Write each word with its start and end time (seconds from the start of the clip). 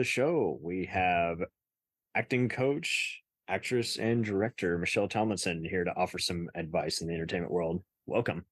the 0.00 0.04
show, 0.04 0.58
we 0.62 0.86
have 0.86 1.42
acting 2.14 2.48
coach, 2.48 3.20
actress, 3.48 3.98
and 3.98 4.24
director 4.24 4.78
Michelle 4.78 5.08
Tomlinson 5.08 5.62
here 5.62 5.84
to 5.84 5.94
offer 5.94 6.18
some 6.18 6.48
advice 6.54 7.02
in 7.02 7.06
the 7.06 7.12
entertainment 7.12 7.52
world. 7.52 7.82
Welcome. 8.06 8.46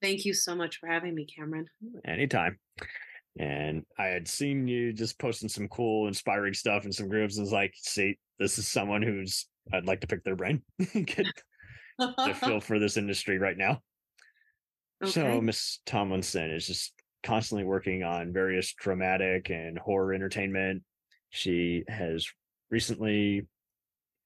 Thank 0.00 0.24
you 0.24 0.32
so 0.32 0.54
much 0.54 0.78
for 0.78 0.86
having 0.86 1.16
me, 1.16 1.26
Cameron. 1.26 1.66
Anytime. 2.04 2.60
And 3.36 3.82
I 3.98 4.06
had 4.06 4.28
seen 4.28 4.68
you 4.68 4.92
just 4.92 5.18
posting 5.18 5.48
some 5.48 5.66
cool, 5.66 6.06
inspiring 6.06 6.54
stuff 6.54 6.84
in 6.84 6.92
some 6.92 7.08
groups, 7.08 7.36
and 7.36 7.42
was 7.42 7.52
like, 7.52 7.74
"See, 7.76 8.16
this 8.38 8.58
is 8.58 8.68
someone 8.68 9.02
who's 9.02 9.48
I'd 9.72 9.86
like 9.86 10.02
to 10.02 10.06
pick 10.06 10.22
their 10.22 10.36
brain, 10.36 10.62
get 10.94 11.26
a 11.98 12.34
feel 12.34 12.60
for 12.60 12.78
this 12.78 12.96
industry 12.96 13.38
right 13.38 13.58
now." 13.58 13.80
Okay. 15.02 15.10
So 15.10 15.40
Miss 15.40 15.80
Tomlinson 15.84 16.52
is 16.52 16.64
just 16.64 16.92
constantly 17.22 17.64
working 17.64 18.02
on 18.02 18.32
various 18.32 18.72
dramatic 18.72 19.50
and 19.50 19.78
horror 19.78 20.12
entertainment. 20.12 20.82
She 21.30 21.84
has 21.88 22.26
recently 22.70 23.46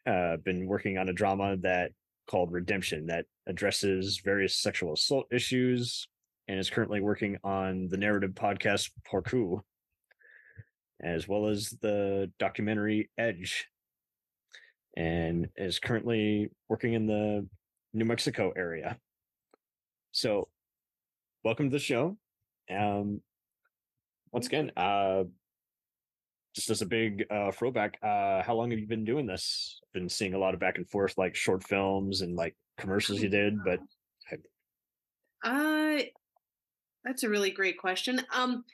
uh, 0.07 0.37
been 0.39 0.67
working 0.67 0.99
on 0.99 1.09
a 1.09 1.13
drama 1.13 1.57
that 1.59 1.93
called 2.27 2.53
Redemption 2.53 3.07
that 3.07 3.27
addresses 3.47 4.21
various 4.25 4.57
sexual 4.57 4.95
assault 4.95 5.27
issues 5.31 6.09
and 6.49 6.59
is 6.59 6.71
currently 6.71 7.01
working 7.01 7.39
on 7.45 7.89
the 7.89 7.97
narrative 7.97 8.33
podcast 8.33 8.91
Parkour, 9.11 9.61
as 11.03 11.27
well 11.27 11.49
as 11.49 11.71
the 11.83 12.31
documentary 12.39 13.11
Edge, 13.19 13.67
and 14.97 15.49
is 15.57 15.79
currently 15.79 16.51
working 16.69 16.95
in 16.95 17.07
the 17.07 17.47
New 17.93 18.05
Mexico 18.05 18.53
area. 18.57 18.99
So, 20.13 20.49
welcome 21.45 21.69
to 21.69 21.75
the 21.75 21.81
show. 21.81 22.17
Um, 22.71 23.21
once 24.33 24.47
again, 24.47 24.73
uh, 24.77 25.25
just 26.55 26.71
as 26.71 26.83
a 26.83 26.87
big 26.87 27.25
uh, 27.31 27.53
throwback, 27.53 27.99
uh, 28.03 28.43
how 28.43 28.55
long 28.55 28.71
have 28.71 28.81
you 28.81 28.87
been 28.87 29.05
doing 29.05 29.27
this? 29.27 29.81
Been 29.93 30.09
seeing 30.09 30.35
a 30.35 30.39
lot 30.39 30.55
of 30.55 30.61
back 30.61 30.79
and 30.79 30.89
forth, 30.89 31.19
like 31.19 31.35
short 31.35 31.63
films 31.63 32.23
and 32.23 32.35
like 32.35 32.57
commercials 32.79 33.23
you 33.23 33.29
did, 33.29 33.63
but 33.65 33.81
uh 35.45 35.99
that's 37.05 37.23
a 37.23 37.29
really 37.29 37.51
great 37.51 37.79
question. 37.79 38.21
Um, 38.35 38.65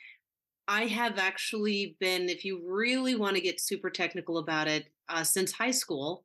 I 0.66 0.86
have 0.86 1.18
actually 1.18 1.96
been, 2.00 2.30
if 2.30 2.46
you 2.46 2.62
really 2.66 3.14
want 3.14 3.36
to 3.36 3.42
get 3.42 3.60
super 3.60 3.90
technical 3.90 4.38
about 4.38 4.68
it, 4.68 4.86
uh, 5.08 5.22
since 5.22 5.52
high 5.52 5.70
school. 5.70 6.24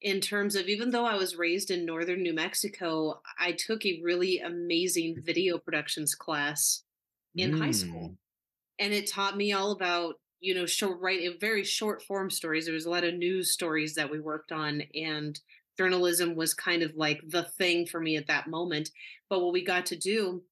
In 0.00 0.20
terms 0.20 0.54
of, 0.54 0.68
even 0.68 0.90
though 0.90 1.04
I 1.04 1.16
was 1.16 1.34
raised 1.34 1.72
in 1.72 1.84
northern 1.84 2.22
New 2.22 2.32
Mexico, 2.32 3.20
I 3.40 3.50
took 3.50 3.84
a 3.84 4.00
really 4.04 4.38
amazing 4.38 5.16
video 5.24 5.58
productions 5.58 6.14
class 6.14 6.84
in 7.38 7.52
mm. 7.52 7.58
high 7.58 7.70
school, 7.70 8.14
and 8.78 8.92
it 8.92 9.10
taught 9.10 9.36
me 9.36 9.52
all 9.52 9.72
about 9.72 10.16
you 10.40 10.54
know 10.54 10.66
short 10.66 11.00
write 11.00 11.40
very 11.40 11.64
short 11.64 12.02
form 12.02 12.30
stories. 12.30 12.64
There 12.64 12.74
was 12.74 12.86
a 12.86 12.90
lot 12.90 13.04
of 13.04 13.14
news 13.14 13.50
stories 13.52 13.94
that 13.94 14.10
we 14.10 14.20
worked 14.20 14.52
on, 14.52 14.82
and 14.94 15.38
journalism 15.76 16.34
was 16.34 16.54
kind 16.54 16.82
of 16.82 16.96
like 16.96 17.20
the 17.28 17.44
thing 17.44 17.86
for 17.86 18.00
me 18.00 18.16
at 18.16 18.26
that 18.26 18.48
moment. 18.48 18.90
But 19.30 19.42
what 19.42 19.52
we 19.52 19.64
got 19.64 19.86
to 19.86 19.96
do 19.96 20.42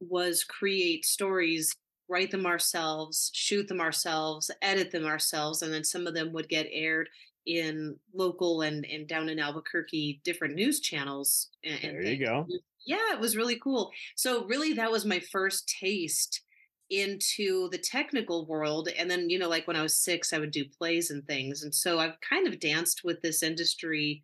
was 0.00 0.44
create 0.44 1.04
stories 1.04 1.74
write 2.08 2.30
them 2.30 2.46
ourselves 2.46 3.30
shoot 3.32 3.68
them 3.68 3.80
ourselves 3.80 4.50
edit 4.60 4.90
them 4.90 5.06
ourselves 5.06 5.62
and 5.62 5.72
then 5.72 5.84
some 5.84 6.06
of 6.06 6.14
them 6.14 6.32
would 6.32 6.48
get 6.48 6.66
aired 6.70 7.08
in 7.46 7.96
local 8.12 8.62
and 8.62 8.84
and 8.86 9.08
down 9.08 9.28
in 9.28 9.38
albuquerque 9.38 10.20
different 10.24 10.54
news 10.54 10.80
channels 10.80 11.48
and, 11.64 11.78
there 11.82 12.02
you 12.02 12.24
go 12.24 12.46
yeah 12.86 13.12
it 13.12 13.20
was 13.20 13.36
really 13.36 13.58
cool. 13.58 13.90
So 14.16 14.44
really 14.46 14.72
that 14.74 14.90
was 14.90 15.04
my 15.04 15.20
first 15.20 15.72
taste 15.80 16.42
into 16.90 17.70
the 17.70 17.78
technical 17.78 18.44
world 18.46 18.88
and 18.98 19.10
then 19.10 19.30
you 19.30 19.38
know 19.38 19.48
like 19.48 19.66
when 19.66 19.76
i 19.76 19.82
was 19.82 19.96
six 19.96 20.30
i 20.30 20.38
would 20.38 20.50
do 20.50 20.62
plays 20.78 21.10
and 21.10 21.26
things 21.26 21.62
and 21.62 21.74
so 21.74 21.98
i've 21.98 22.20
kind 22.20 22.46
of 22.46 22.60
danced 22.60 23.00
with 23.02 23.22
this 23.22 23.42
industry 23.42 24.22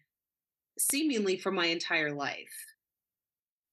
seemingly 0.78 1.36
for 1.36 1.50
my 1.50 1.66
entire 1.66 2.12
life. 2.12 2.52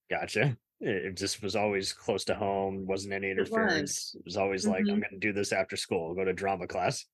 Gotcha. 0.09 0.57
It 0.81 1.15
just 1.15 1.41
was 1.41 1.55
always 1.55 1.93
close 1.93 2.25
to 2.25 2.35
home 2.35 2.85
wasn't 2.85 3.13
any 3.13 3.31
interference 3.31 4.13
it 4.13 4.17
was, 4.17 4.19
it 4.19 4.25
was 4.25 4.37
always 4.37 4.63
mm-hmm. 4.63 4.71
like 4.71 4.79
i'm 4.81 4.87
mm-hmm. 4.87 4.99
going 4.99 5.13
to 5.13 5.19
do 5.19 5.31
this 5.31 5.53
after 5.53 5.77
school 5.77 6.13
go 6.13 6.25
to 6.25 6.33
drama 6.33 6.67
class. 6.67 7.05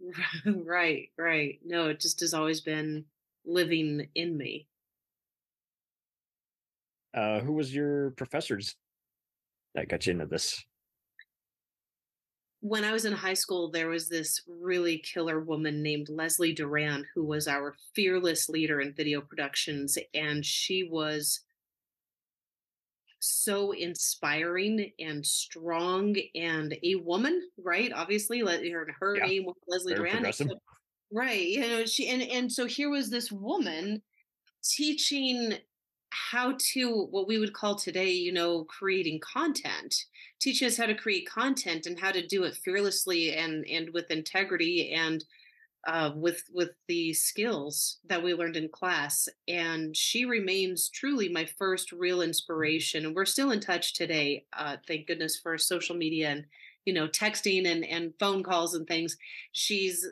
Right 0.46 1.08
right. 1.18 1.58
No 1.64 1.88
it 1.90 2.00
just 2.00 2.20
has 2.20 2.34
always 2.34 2.62
been 2.62 3.04
living 3.44 4.08
in 4.14 4.36
me 4.36 4.66
uh 7.14 7.40
who 7.40 7.52
was 7.52 7.74
your 7.74 8.10
professors 8.12 8.76
that 9.74 9.88
got 9.88 10.06
you 10.06 10.12
into 10.12 10.26
this 10.26 10.64
when 12.62 12.84
I 12.84 12.92
was 12.92 13.04
in 13.04 13.12
high 13.12 13.34
school, 13.34 13.70
there 13.70 13.88
was 13.88 14.08
this 14.08 14.40
really 14.46 14.98
killer 14.98 15.40
woman 15.40 15.82
named 15.82 16.08
Leslie 16.08 16.52
Duran, 16.52 17.04
who 17.12 17.24
was 17.24 17.48
our 17.48 17.74
fearless 17.92 18.48
leader 18.48 18.80
in 18.80 18.94
video 18.94 19.20
productions. 19.20 19.98
And 20.14 20.46
she 20.46 20.84
was 20.84 21.40
so 23.18 23.72
inspiring 23.72 24.92
and 25.00 25.26
strong 25.26 26.14
and 26.36 26.76
a 26.84 26.94
woman, 26.96 27.42
right? 27.58 27.92
Obviously, 27.92 28.38
her, 28.38 28.86
her 29.00 29.16
yeah. 29.16 29.26
name 29.26 29.44
was 29.44 29.56
Leslie 29.66 29.94
Duran. 29.94 30.32
So, 30.32 30.46
right. 31.12 31.42
You 31.42 31.62
know, 31.62 31.84
she 31.84 32.10
and 32.10 32.22
and 32.22 32.50
so 32.50 32.66
here 32.66 32.90
was 32.90 33.10
this 33.10 33.32
woman 33.32 34.02
teaching 34.62 35.54
how 36.12 36.54
to 36.72 37.06
what 37.10 37.26
we 37.26 37.38
would 37.38 37.54
call 37.54 37.74
today, 37.74 38.10
you 38.10 38.32
know, 38.32 38.64
creating 38.64 39.20
content, 39.20 39.94
teaching 40.40 40.66
us 40.66 40.76
how 40.76 40.86
to 40.86 40.94
create 40.94 41.28
content 41.28 41.86
and 41.86 41.98
how 41.98 42.12
to 42.12 42.26
do 42.26 42.44
it 42.44 42.54
fearlessly 42.54 43.34
and 43.34 43.64
and 43.66 43.90
with 43.94 44.10
integrity 44.10 44.92
and 44.92 45.24
uh, 45.86 46.12
with 46.14 46.44
with 46.52 46.70
the 46.86 47.12
skills 47.14 47.98
that 48.06 48.22
we 48.22 48.34
learned 48.34 48.56
in 48.56 48.68
class. 48.68 49.28
And 49.48 49.96
she 49.96 50.24
remains 50.26 50.90
truly 50.90 51.28
my 51.28 51.46
first 51.58 51.92
real 51.92 52.20
inspiration 52.22 53.06
and 53.06 53.14
we're 53.14 53.24
still 53.24 53.50
in 53.50 53.60
touch 53.60 53.94
today 53.94 54.44
uh, 54.52 54.76
thank 54.86 55.06
goodness 55.06 55.38
for 55.38 55.56
social 55.58 55.96
media 55.96 56.28
and 56.28 56.44
you 56.84 56.92
know 56.92 57.08
texting 57.08 57.66
and 57.66 57.84
and 57.84 58.12
phone 58.18 58.42
calls 58.42 58.74
and 58.74 58.86
things. 58.86 59.16
She's 59.52 60.06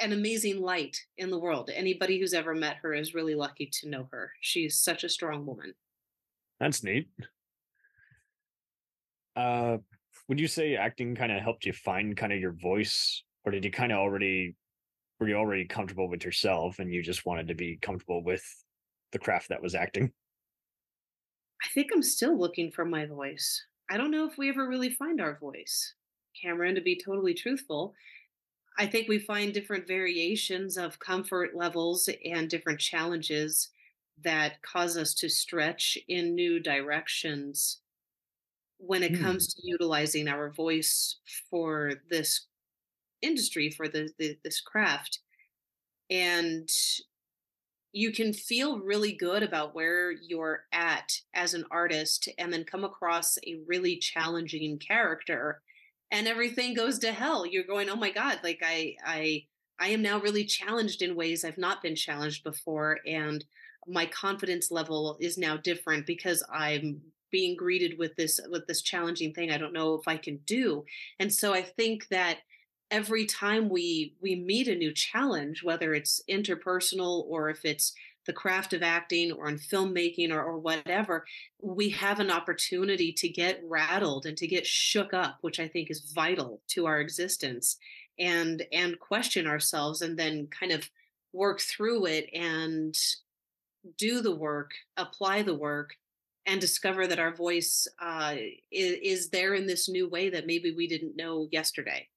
an 0.00 0.12
amazing 0.12 0.60
light 0.60 0.96
in 1.18 1.30
the 1.30 1.38
world 1.38 1.70
anybody 1.74 2.18
who's 2.18 2.34
ever 2.34 2.54
met 2.54 2.76
her 2.82 2.94
is 2.94 3.14
really 3.14 3.34
lucky 3.34 3.68
to 3.72 3.88
know 3.88 4.08
her 4.10 4.32
she's 4.40 4.80
such 4.80 5.04
a 5.04 5.08
strong 5.08 5.44
woman 5.44 5.72
that's 6.58 6.82
neat 6.82 7.08
uh 9.36 9.76
would 10.28 10.40
you 10.40 10.48
say 10.48 10.76
acting 10.76 11.14
kind 11.14 11.32
of 11.32 11.42
helped 11.42 11.66
you 11.66 11.72
find 11.72 12.16
kind 12.16 12.32
of 12.32 12.40
your 12.40 12.52
voice 12.52 13.24
or 13.44 13.52
did 13.52 13.64
you 13.64 13.70
kind 13.70 13.92
of 13.92 13.98
already 13.98 14.54
were 15.20 15.28
you 15.28 15.36
already 15.36 15.66
comfortable 15.66 16.08
with 16.08 16.24
yourself 16.24 16.78
and 16.78 16.92
you 16.92 17.02
just 17.02 17.26
wanted 17.26 17.46
to 17.48 17.54
be 17.54 17.78
comfortable 17.82 18.24
with 18.24 18.42
the 19.12 19.18
craft 19.18 19.50
that 19.50 19.62
was 19.62 19.74
acting? 19.74 20.10
I 21.62 21.68
think 21.74 21.90
I'm 21.92 22.02
still 22.02 22.38
looking 22.38 22.72
for 22.72 22.86
my 22.86 23.04
voice. 23.04 23.62
I 23.90 23.98
don't 23.98 24.10
know 24.10 24.26
if 24.26 24.38
we 24.38 24.48
ever 24.48 24.66
really 24.66 24.90
find 24.90 25.20
our 25.20 25.38
voice, 25.38 25.94
Cameron, 26.40 26.74
to 26.76 26.80
be 26.80 26.98
totally 27.04 27.34
truthful. 27.34 27.92
I 28.78 28.86
think 28.86 29.08
we 29.08 29.18
find 29.18 29.52
different 29.52 29.86
variations 29.86 30.76
of 30.76 30.98
comfort 30.98 31.54
levels 31.54 32.08
and 32.24 32.48
different 32.48 32.80
challenges 32.80 33.68
that 34.22 34.62
cause 34.62 34.96
us 34.96 35.14
to 35.14 35.28
stretch 35.28 35.98
in 36.08 36.34
new 36.34 36.60
directions 36.60 37.80
when 38.78 39.02
it 39.02 39.12
mm. 39.12 39.22
comes 39.22 39.52
to 39.54 39.62
utilizing 39.62 40.28
our 40.28 40.50
voice 40.50 41.18
for 41.50 41.94
this 42.08 42.46
industry 43.22 43.70
for 43.70 43.86
the, 43.88 44.10
the 44.18 44.38
this 44.42 44.60
craft 44.60 45.18
and 46.08 46.68
you 47.92 48.12
can 48.12 48.32
feel 48.32 48.78
really 48.78 49.12
good 49.12 49.42
about 49.42 49.74
where 49.74 50.12
you're 50.12 50.64
at 50.72 51.12
as 51.34 51.54
an 51.54 51.64
artist 51.70 52.28
and 52.38 52.52
then 52.52 52.64
come 52.64 52.84
across 52.84 53.36
a 53.46 53.60
really 53.66 53.96
challenging 53.96 54.78
character 54.78 55.60
and 56.10 56.26
everything 56.26 56.74
goes 56.74 56.98
to 57.00 57.12
hell. 57.12 57.46
You're 57.46 57.64
going 57.64 57.88
oh 57.88 57.96
my 57.96 58.10
god 58.10 58.40
like 58.42 58.60
i 58.62 58.96
i 59.04 59.44
i 59.78 59.88
am 59.88 60.02
now 60.02 60.20
really 60.20 60.44
challenged 60.44 61.02
in 61.02 61.14
ways 61.14 61.44
i've 61.44 61.58
not 61.58 61.82
been 61.82 61.96
challenged 61.96 62.44
before 62.44 62.98
and 63.06 63.44
my 63.86 64.06
confidence 64.06 64.70
level 64.70 65.16
is 65.20 65.38
now 65.38 65.56
different 65.56 66.06
because 66.06 66.44
i'm 66.52 67.00
being 67.30 67.56
greeted 67.56 67.98
with 67.98 68.14
this 68.16 68.40
with 68.50 68.66
this 68.66 68.82
challenging 68.82 69.32
thing 69.32 69.50
i 69.50 69.58
don't 69.58 69.72
know 69.72 69.94
if 69.94 70.06
i 70.06 70.16
can 70.16 70.38
do. 70.46 70.84
And 71.18 71.32
so 71.32 71.54
i 71.54 71.62
think 71.62 72.08
that 72.08 72.38
every 72.90 73.24
time 73.24 73.68
we 73.68 74.14
we 74.20 74.34
meet 74.34 74.66
a 74.68 74.74
new 74.74 74.92
challenge 74.92 75.62
whether 75.62 75.94
it's 75.94 76.20
interpersonal 76.28 77.24
or 77.28 77.48
if 77.48 77.64
it's 77.64 77.94
the 78.26 78.32
craft 78.32 78.72
of 78.72 78.82
acting 78.82 79.32
or 79.32 79.48
in 79.48 79.56
filmmaking 79.58 80.30
or, 80.30 80.42
or 80.42 80.58
whatever 80.58 81.24
we 81.60 81.88
have 81.90 82.20
an 82.20 82.30
opportunity 82.30 83.12
to 83.12 83.28
get 83.28 83.60
rattled 83.64 84.26
and 84.26 84.36
to 84.36 84.46
get 84.46 84.66
shook 84.66 85.12
up 85.14 85.38
which 85.40 85.58
i 85.60 85.66
think 85.68 85.90
is 85.90 86.12
vital 86.12 86.60
to 86.68 86.86
our 86.86 87.00
existence 87.00 87.76
and 88.18 88.66
and 88.72 88.98
question 89.00 89.46
ourselves 89.46 90.02
and 90.02 90.18
then 90.18 90.46
kind 90.48 90.72
of 90.72 90.88
work 91.32 91.60
through 91.60 92.06
it 92.06 92.28
and 92.34 92.96
do 93.96 94.20
the 94.20 94.34
work 94.34 94.72
apply 94.96 95.42
the 95.42 95.54
work 95.54 95.94
and 96.46 96.60
discover 96.60 97.06
that 97.06 97.18
our 97.18 97.34
voice 97.34 97.86
uh, 98.00 98.34
is, 98.70 98.98
is 99.02 99.30
there 99.30 99.54
in 99.54 99.66
this 99.66 99.88
new 99.88 100.08
way 100.08 100.30
that 100.30 100.46
maybe 100.46 100.72
we 100.72 100.88
didn't 100.88 101.14
know 101.16 101.48
yesterday. 101.52 102.08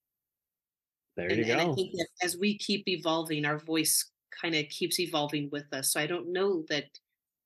There 1.16 1.30
And, 1.30 1.38
you 1.38 1.44
and 1.44 1.60
I 1.60 1.66
go. 1.66 1.74
think 1.74 1.92
that 1.92 2.08
as 2.22 2.36
we 2.36 2.58
keep 2.58 2.86
evolving, 2.88 3.44
our 3.44 3.58
voice 3.58 4.10
kind 4.40 4.54
of 4.54 4.68
keeps 4.68 5.00
evolving 5.00 5.48
with 5.50 5.72
us. 5.72 5.92
So 5.92 6.00
I 6.00 6.06
don't 6.06 6.32
know 6.32 6.64
that 6.68 6.86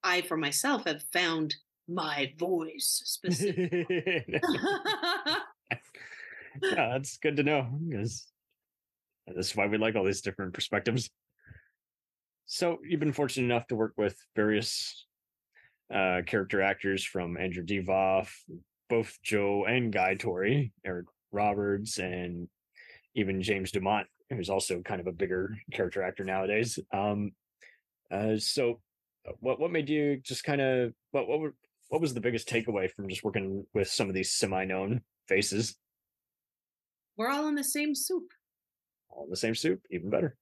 I, 0.03 0.23
for 0.23 0.37
myself, 0.37 0.85
have 0.87 1.03
found 1.13 1.55
my 1.89 2.33
voice 2.39 3.03
specifically. 3.05 3.87
yeah, 6.63 6.91
that's 6.93 7.19
good 7.19 7.37
to 7.37 7.43
know 7.43 7.69
because 7.89 8.27
that's 9.27 9.57
why 9.57 9.67
we 9.67 9.79
like 9.79 9.97
all 9.97 10.05
these 10.05 10.23
different 10.23 10.55
perspectives. 10.55 11.11
So 12.47 12.79
you've 12.83 13.01
been 13.01 13.13
fortunate 13.13 13.45
enough 13.45 13.67
to 13.69 13.77
work 13.77 13.93
with 13.97 14.17
various 14.35 15.07
uh, 15.95 16.23
character 16.27 16.63
actors 16.63 17.05
from 17.05 17.37
Andrew 17.37 17.65
Divoff, 17.65 18.31
both 18.89 19.19
Joe 19.23 19.67
and 19.67 19.93
Guy 19.93 20.15
Torry, 20.15 20.73
Eric 20.85 21.07
Roberts, 21.31 21.99
and 21.99 22.49
even 23.15 23.43
James 23.43 23.71
Dumont, 23.71 24.07
who's 24.31 24.51
also 24.51 24.81
kind 24.83 25.01
of 25.01 25.07
a 25.07 25.13
bigger 25.13 25.57
character 25.73 26.03
actor 26.03 26.25
nowadays. 26.25 26.79
Um, 26.93 27.33
uh, 28.11 28.37
so, 28.39 28.81
uh, 29.29 29.33
what 29.41 29.59
what 29.61 29.71
made 29.71 29.89
you 29.89 30.19
just 30.23 30.45
kind 30.45 30.61
of 30.61 30.93
what 31.11 31.29
what 31.29 31.41
were, 31.41 31.55
what 31.89 32.01
was 32.01 32.15
the 32.15 32.21
biggest 32.21 32.49
takeaway 32.49 32.91
from 32.91 33.09
just 33.09 33.25
working 33.25 33.65
with 33.75 33.89
some 33.89 34.09
of 34.09 34.15
these 34.15 34.31
semi-known 34.33 35.01
faces 35.27 35.77
We're 37.17 37.31
all 37.31 37.49
in 37.49 37.55
the 37.55 37.65
same 37.65 37.95
soup. 37.95 38.25
all 39.11 39.25
in 39.25 39.31
the 39.31 39.37
same 39.37 39.55
soup? 39.55 39.81
Even 39.91 40.11
better. 40.11 40.37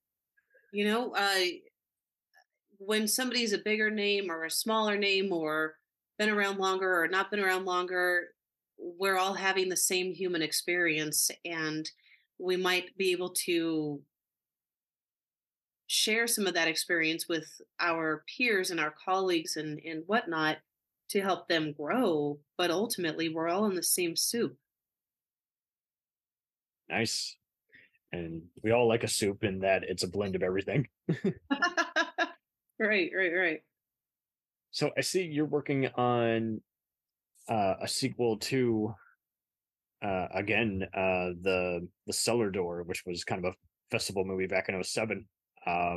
You 0.72 0.84
know, 0.86 1.12
uh, 1.14 1.38
when 2.78 3.08
somebody's 3.08 3.52
a 3.52 3.58
bigger 3.58 3.90
name 3.90 4.30
or 4.30 4.44
a 4.44 4.50
smaller 4.50 4.96
name 4.98 5.32
or 5.32 5.74
been 6.18 6.28
around 6.28 6.58
longer 6.58 7.02
or 7.02 7.08
not 7.08 7.30
been 7.30 7.40
around 7.40 7.64
longer, 7.64 8.28
we're 8.78 9.16
all 9.16 9.34
having 9.34 9.68
the 9.68 9.76
same 9.76 10.12
human 10.12 10.42
experience 10.42 11.30
and 11.44 11.90
we 12.38 12.56
might 12.56 12.96
be 12.96 13.12
able 13.12 13.30
to 13.30 14.00
share 15.86 16.26
some 16.26 16.46
of 16.46 16.54
that 16.54 16.68
experience 16.68 17.28
with 17.28 17.60
our 17.80 18.24
peers 18.36 18.70
and 18.70 18.80
our 18.80 18.92
colleagues 19.04 19.56
and, 19.56 19.80
and 19.84 20.02
whatnot 20.06 20.58
to 21.10 21.20
help 21.20 21.48
them 21.48 21.72
grow. 21.72 22.38
But 22.58 22.70
ultimately, 22.70 23.28
we're 23.28 23.48
all 23.48 23.66
in 23.66 23.74
the 23.74 23.82
same 23.82 24.16
soup. 24.16 24.56
Nice. 26.88 27.36
And 28.12 28.42
we 28.62 28.70
all 28.70 28.88
like 28.88 29.04
a 29.04 29.08
soup 29.08 29.44
in 29.44 29.60
that 29.60 29.82
it's 29.84 30.02
a 30.02 30.08
blend 30.08 30.36
of 30.36 30.42
everything. 30.42 30.88
right, 32.78 33.10
right, 33.14 33.32
right. 33.34 33.60
So 34.70 34.90
I 34.96 35.00
see 35.00 35.22
you're 35.22 35.46
working 35.46 35.88
on 35.96 36.60
uh, 37.48 37.74
a 37.80 37.88
sequel 37.88 38.36
to 38.38 38.94
uh, 40.06 40.28
again 40.34 40.86
uh, 40.94 41.34
the 41.42 41.86
the 42.06 42.12
Cellar 42.12 42.50
Door, 42.50 42.84
which 42.84 43.02
was 43.06 43.24
kind 43.24 43.44
of 43.44 43.52
a 43.52 43.56
festival 43.90 44.24
movie 44.24 44.46
back 44.46 44.68
in 44.68 44.82
07. 44.82 45.26
Uh, 45.66 45.96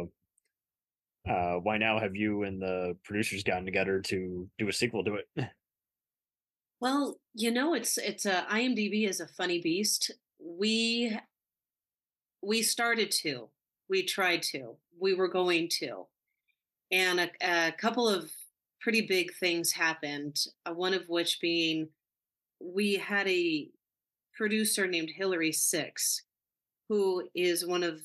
uh, 1.29 1.55
why 1.55 1.77
now 1.77 1.99
have 1.99 2.15
you 2.15 2.43
and 2.43 2.61
the 2.61 2.95
producers 3.03 3.43
gotten 3.43 3.65
together 3.65 3.99
to 3.99 4.49
do 4.57 4.67
a 4.67 4.73
sequel 4.73 5.03
to 5.03 5.15
it? 5.15 5.49
Well, 6.81 7.19
you 7.33 7.51
know, 7.51 7.73
it's 7.73 7.97
it's 7.97 8.25
a 8.25 8.45
IMDb 8.49 9.07
is 9.07 9.19
a 9.19 9.27
funny 9.27 9.61
beast. 9.61 10.11
We 10.39 11.19
we 12.41 12.61
started 12.61 13.11
to, 13.23 13.49
we 13.89 14.03
tried 14.03 14.43
to, 14.43 14.77
we 14.97 15.13
were 15.13 15.27
going 15.27 15.67
to, 15.79 16.07
and 16.89 17.19
a, 17.19 17.29
a 17.41 17.73
couple 17.73 18.07
of 18.07 18.31
pretty 18.79 19.01
big 19.01 19.33
things 19.33 19.73
happened. 19.73 20.37
Uh, 20.65 20.73
one 20.73 20.93
of 20.93 21.03
which 21.09 21.41
being 21.41 21.89
we 22.61 22.95
had 22.95 23.27
a 23.27 23.69
producer 24.39 24.87
named 24.87 25.11
Hillary 25.11 25.51
Six, 25.51 26.23
who 26.89 27.29
is 27.35 27.65
one 27.67 27.83
of 27.83 28.01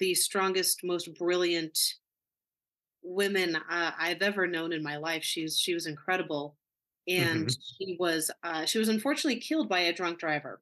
the 0.00 0.14
strongest, 0.14 0.84
most 0.84 1.14
brilliant 1.14 1.78
women 3.02 3.56
uh, 3.56 3.92
I've 3.96 4.22
ever 4.22 4.46
known 4.46 4.72
in 4.72 4.82
my 4.82 4.96
life. 4.96 5.22
She's 5.22 5.58
she 5.58 5.74
was 5.74 5.86
incredible, 5.86 6.56
and 7.06 7.48
Mhm. 7.48 7.58
she 7.78 7.96
was 7.98 8.30
uh, 8.42 8.66
she 8.66 8.78
was 8.78 8.88
unfortunately 8.88 9.40
killed 9.40 9.68
by 9.68 9.80
a 9.80 9.92
drunk 9.92 10.18
driver 10.18 10.60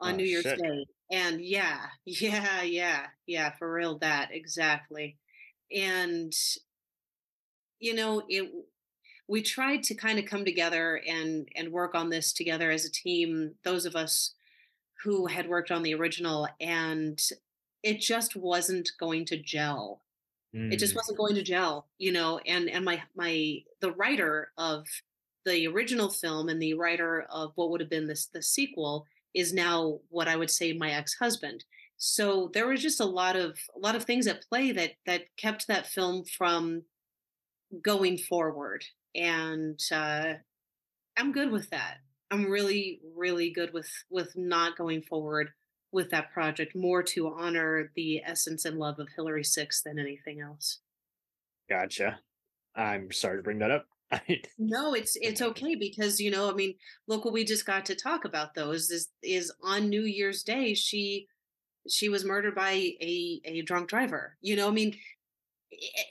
on 0.00 0.16
Oh, 0.16 0.16
New 0.16 0.24
Year's 0.26 0.44
shit. 0.44 0.60
Day. 0.60 0.86
And 1.12 1.44
yeah, 1.44 1.88
yeah, 2.06 2.62
yeah, 2.62 3.08
yeah, 3.26 3.52
for 3.58 3.72
real, 3.72 3.98
that 3.98 4.30
exactly. 4.32 5.18
And 5.74 6.34
you 7.80 7.94
know, 7.94 8.22
it 8.28 8.50
we 9.28 9.42
tried 9.42 9.82
to 9.84 9.94
kind 9.94 10.18
of 10.18 10.26
come 10.26 10.44
together 10.44 10.96
and 11.08 11.48
and 11.56 11.72
work 11.72 11.94
on 11.94 12.10
this 12.10 12.32
together 12.32 12.70
as 12.70 12.84
a 12.84 12.92
team. 12.92 13.56
Those 13.64 13.86
of 13.86 13.96
us 13.96 14.34
who 15.02 15.26
had 15.26 15.48
worked 15.48 15.70
on 15.70 15.82
the 15.82 15.94
original, 15.94 16.48
and 16.60 17.20
it 17.82 18.00
just 18.00 18.36
wasn't 18.36 18.90
going 18.98 19.24
to 19.26 19.36
gel. 19.36 20.02
It 20.70 20.78
just 20.78 20.94
Mm, 20.94 20.96
wasn't 20.96 21.18
going 21.18 21.34
to 21.36 21.42
gel 21.42 21.88
you 21.98 22.12
know 22.12 22.38
and 22.46 22.70
and 22.70 22.84
my 22.84 23.02
my 23.14 23.58
the 23.80 23.92
writer 23.92 24.52
of 24.58 24.86
the 25.44 25.66
original 25.68 26.10
film 26.10 26.48
and 26.48 26.60
the 26.62 26.74
writer 26.74 27.22
of 27.30 27.52
what 27.56 27.70
would 27.70 27.80
have 27.80 27.90
been 27.90 28.06
this 28.06 28.26
the 28.26 28.42
sequel 28.42 29.06
is 29.34 29.52
now 29.52 30.00
what 30.10 30.28
i 30.28 30.36
would 30.36 30.50
say 30.50 30.72
my 30.72 30.92
ex-husband. 30.92 31.64
So 31.98 32.50
there 32.54 32.66
was 32.68 32.82
just 32.82 33.00
a 33.00 33.04
lot 33.04 33.36
of 33.36 33.58
a 33.76 33.78
lot 33.78 33.96
of 33.96 34.04
things 34.04 34.26
at 34.26 34.42
play 34.48 34.72
that 34.72 34.92
that 35.06 35.36
kept 35.36 35.68
that 35.68 35.86
film 35.86 36.24
from 36.24 36.84
going 37.82 38.18
forward 38.18 38.84
and 39.14 39.78
uh 39.92 40.34
i'm 41.16 41.32
good 41.32 41.50
with 41.50 41.70
that 41.70 41.98
i'm 42.32 42.50
really 42.50 43.00
really 43.16 43.50
good 43.50 43.72
with 43.72 43.88
with 44.10 44.32
not 44.36 44.76
going 44.76 45.02
forward 45.02 45.50
with 45.92 46.10
that 46.10 46.32
project 46.32 46.74
more 46.74 47.02
to 47.02 47.28
honor 47.28 47.92
the 47.94 48.20
essence 48.24 48.64
and 48.64 48.78
love 48.78 48.98
of 48.98 49.08
hillary 49.14 49.44
six 49.44 49.82
than 49.82 49.98
anything 49.98 50.40
else 50.40 50.80
gotcha. 51.72 52.18
I'm 52.74 53.10
sorry 53.12 53.38
to 53.38 53.42
bring 53.42 53.58
that 53.58 53.70
up. 53.70 53.86
No, 54.58 54.92
it's 54.92 55.16
it's 55.16 55.40
okay 55.40 55.74
because 55.74 56.20
you 56.20 56.30
know, 56.30 56.50
I 56.50 56.52
mean, 56.52 56.74
look 57.08 57.24
what 57.24 57.32
we 57.32 57.44
just 57.44 57.64
got 57.64 57.86
to 57.86 57.94
talk 57.94 58.26
about 58.26 58.54
those 58.54 58.90
is 58.90 59.08
is 59.22 59.50
on 59.64 59.88
New 59.88 60.02
Year's 60.02 60.42
Day 60.42 60.74
she 60.74 61.26
she 61.88 62.10
was 62.10 62.22
murdered 62.22 62.54
by 62.54 62.72
a 62.72 63.40
a 63.46 63.62
drunk 63.62 63.88
driver. 63.88 64.36
You 64.42 64.56
know, 64.56 64.68
I 64.68 64.70
mean, 64.70 64.94
eh, 65.72 66.02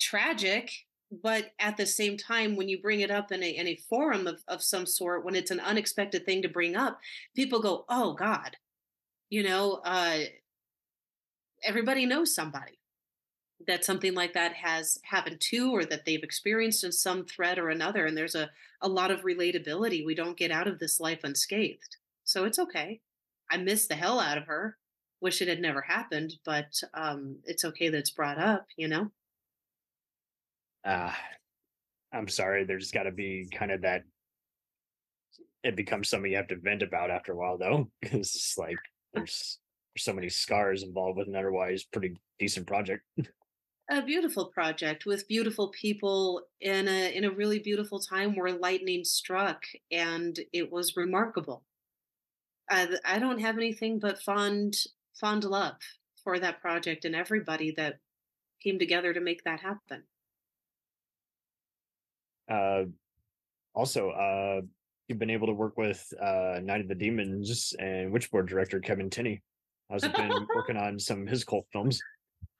tragic, 0.00 0.70
but 1.10 1.52
at 1.58 1.76
the 1.76 1.86
same 1.86 2.16
time 2.16 2.56
when 2.56 2.68
you 2.68 2.80
bring 2.80 3.00
it 3.00 3.10
up 3.10 3.32
in 3.32 3.42
a 3.42 3.48
in 3.50 3.66
a 3.66 3.76
forum 3.88 4.26
of 4.26 4.42
of 4.48 4.62
some 4.62 4.86
sort 4.86 5.24
when 5.24 5.34
it's 5.34 5.50
an 5.50 5.60
unexpected 5.60 6.24
thing 6.26 6.42
to 6.42 6.48
bring 6.48 6.76
up, 6.76 7.00
people 7.34 7.60
go, 7.60 7.84
"Oh 7.88 8.14
god." 8.14 8.56
You 9.30 9.42
know, 9.44 9.80
uh 9.84 10.20
everybody 11.64 12.06
knows 12.06 12.34
somebody 12.34 12.78
that 13.66 13.84
something 13.84 14.14
like 14.14 14.32
that 14.34 14.54
has 14.54 14.98
happened 15.04 15.40
to 15.40 15.72
or 15.72 15.84
that 15.84 16.04
they've 16.04 16.22
experienced 16.22 16.84
in 16.84 16.92
some 16.92 17.24
thread 17.24 17.58
or 17.58 17.68
another 17.70 18.06
and 18.06 18.16
there's 18.16 18.36
a, 18.36 18.50
a 18.80 18.88
lot 18.88 19.10
of 19.10 19.22
relatability. 19.22 20.04
We 20.04 20.14
don't 20.14 20.36
get 20.36 20.52
out 20.52 20.68
of 20.68 20.78
this 20.78 21.00
life 21.00 21.24
unscathed. 21.24 21.96
So 22.24 22.44
it's 22.44 22.58
okay. 22.60 23.00
I 23.50 23.56
miss 23.56 23.88
the 23.88 23.96
hell 23.96 24.20
out 24.20 24.38
of 24.38 24.46
her. 24.46 24.76
Wish 25.20 25.42
it 25.42 25.48
had 25.48 25.60
never 25.60 25.80
happened 25.82 26.34
but 26.44 26.80
um 26.94 27.38
it's 27.44 27.64
okay 27.64 27.88
that 27.88 27.98
it's 27.98 28.10
brought 28.10 28.38
up 28.38 28.66
you 28.76 28.86
know 28.86 29.10
uh, 30.88 31.12
I'm 32.12 32.28
sorry. 32.28 32.64
There's 32.64 32.90
got 32.90 33.04
to 33.04 33.12
be 33.12 33.48
kind 33.52 33.70
of 33.70 33.82
that. 33.82 34.02
It 35.62 35.76
becomes 35.76 36.08
something 36.08 36.30
you 36.30 36.36
have 36.36 36.48
to 36.48 36.56
vent 36.56 36.82
about 36.82 37.10
after 37.10 37.32
a 37.32 37.36
while, 37.36 37.58
though, 37.58 37.90
because 38.00 38.34
it's 38.34 38.56
like 38.56 38.78
there's 39.12 39.58
there's 39.94 40.04
so 40.04 40.12
many 40.12 40.28
scars 40.28 40.82
involved 40.82 41.18
with 41.18 41.28
an 41.28 41.36
otherwise 41.36 41.84
pretty 41.84 42.16
decent 42.38 42.66
project. 42.66 43.02
a 43.90 44.02
beautiful 44.02 44.46
project 44.46 45.06
with 45.06 45.28
beautiful 45.28 45.68
people 45.68 46.42
in 46.60 46.88
a 46.88 47.14
in 47.14 47.24
a 47.24 47.30
really 47.30 47.58
beautiful 47.58 47.98
time 47.98 48.36
where 48.36 48.52
lightning 48.52 49.02
struck 49.02 49.64
and 49.90 50.40
it 50.52 50.70
was 50.70 50.94
remarkable 50.94 51.64
I, 52.70 52.86
I 53.04 53.18
don't 53.18 53.40
have 53.40 53.56
anything 53.56 53.98
but 53.98 54.20
fond 54.20 54.76
fond 55.18 55.44
love 55.44 55.76
for 56.22 56.38
that 56.38 56.60
project 56.60 57.04
and 57.04 57.14
everybody 57.14 57.72
that 57.76 57.98
came 58.62 58.78
together 58.78 59.14
to 59.14 59.20
make 59.20 59.44
that 59.44 59.60
happen. 59.60 60.02
Uh, 62.50 62.84
also, 63.74 64.10
uh, 64.10 64.60
you've 65.08 65.18
been 65.18 65.30
able 65.30 65.46
to 65.46 65.52
work 65.52 65.76
with 65.78 66.04
uh, 66.20 66.58
Night 66.62 66.80
of 66.80 66.88
the 66.88 66.94
Demons 66.94 67.74
and 67.78 68.12
Witchboard 68.12 68.48
director 68.48 68.80
Kevin 68.80 69.10
Tenney. 69.10 69.42
How's 69.90 70.04
it 70.04 70.14
been 70.14 70.30
working 70.54 70.76
on 70.76 70.98
some 70.98 71.22
of 71.22 71.28
his 71.28 71.44
cult 71.44 71.66
films? 71.72 72.00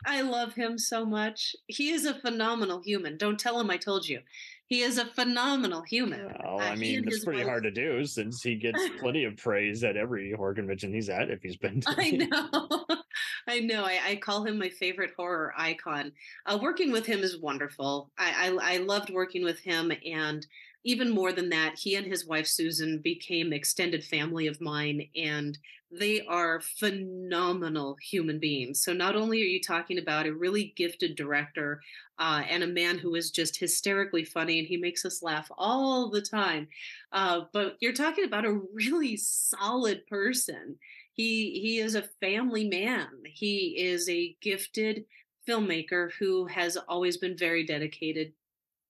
I 0.06 0.22
love 0.22 0.54
him 0.54 0.78
so 0.78 1.04
much. 1.04 1.54
He 1.66 1.90
is 1.90 2.04
a 2.06 2.14
phenomenal 2.14 2.80
human. 2.84 3.16
Don't 3.16 3.38
tell 3.38 3.58
him 3.60 3.70
I 3.70 3.76
told 3.76 4.06
you. 4.08 4.20
He 4.66 4.82
is 4.82 4.96
a 4.98 5.06
phenomenal 5.06 5.82
human. 5.82 6.26
Well, 6.26 6.60
Uh, 6.60 6.64
I 6.64 6.76
mean, 6.76 7.04
it's 7.06 7.24
pretty 7.24 7.40
wife- 7.40 7.48
hard 7.48 7.62
to 7.64 7.70
do 7.70 8.04
since 8.04 8.42
he 8.42 8.54
gets 8.54 8.80
plenty 9.00 9.24
of 9.24 9.36
praise 9.36 9.82
at 9.84 9.96
every 9.96 10.32
horror 10.32 10.54
convention 10.54 10.92
he's 10.92 11.08
at 11.08 11.30
if 11.30 11.42
he's 11.42 11.56
been. 11.56 11.80
to. 11.80 11.94
I 11.96 12.10
know. 12.10 12.86
I 13.48 13.60
know. 13.60 13.84
I, 13.84 13.98
I 14.04 14.16
call 14.16 14.44
him 14.44 14.58
my 14.58 14.68
favorite 14.68 15.12
horror 15.16 15.54
icon. 15.56 16.12
Uh, 16.46 16.58
working 16.60 16.92
with 16.92 17.06
him 17.06 17.20
is 17.20 17.38
wonderful. 17.40 18.10
I, 18.18 18.50
I 18.60 18.74
I 18.74 18.76
loved 18.78 19.10
working 19.10 19.42
with 19.42 19.60
him, 19.60 19.90
and 20.04 20.46
even 20.84 21.10
more 21.10 21.32
than 21.32 21.48
that, 21.50 21.78
he 21.78 21.94
and 21.96 22.06
his 22.06 22.26
wife 22.26 22.46
Susan 22.46 22.98
became 22.98 23.52
extended 23.52 24.04
family 24.04 24.46
of 24.46 24.60
mine, 24.60 25.08
and 25.16 25.58
they 25.90 26.20
are 26.26 26.60
phenomenal 26.60 27.96
human 28.02 28.38
beings. 28.38 28.82
So 28.82 28.92
not 28.92 29.16
only 29.16 29.40
are 29.40 29.46
you 29.46 29.60
talking 29.62 29.98
about 29.98 30.26
a 30.26 30.34
really 30.34 30.74
gifted 30.76 31.16
director 31.16 31.80
uh, 32.18 32.42
and 32.48 32.62
a 32.62 32.66
man 32.66 32.98
who 32.98 33.14
is 33.14 33.30
just 33.30 33.58
hysterically 33.58 34.24
funny, 34.24 34.58
and 34.58 34.68
he 34.68 34.76
makes 34.76 35.04
us 35.06 35.22
laugh 35.22 35.50
all 35.56 36.10
the 36.10 36.20
time, 36.20 36.68
uh, 37.12 37.42
but 37.52 37.76
you're 37.80 37.92
talking 37.94 38.24
about 38.24 38.44
a 38.44 38.60
really 38.74 39.16
solid 39.16 40.06
person. 40.06 40.76
He 41.18 41.58
he 41.60 41.78
is 41.80 41.96
a 41.96 42.08
family 42.20 42.68
man. 42.68 43.08
He 43.26 43.74
is 43.76 44.08
a 44.08 44.36
gifted 44.40 45.04
filmmaker 45.48 46.12
who 46.16 46.46
has 46.46 46.76
always 46.76 47.16
been 47.16 47.36
very 47.36 47.66
dedicated 47.66 48.34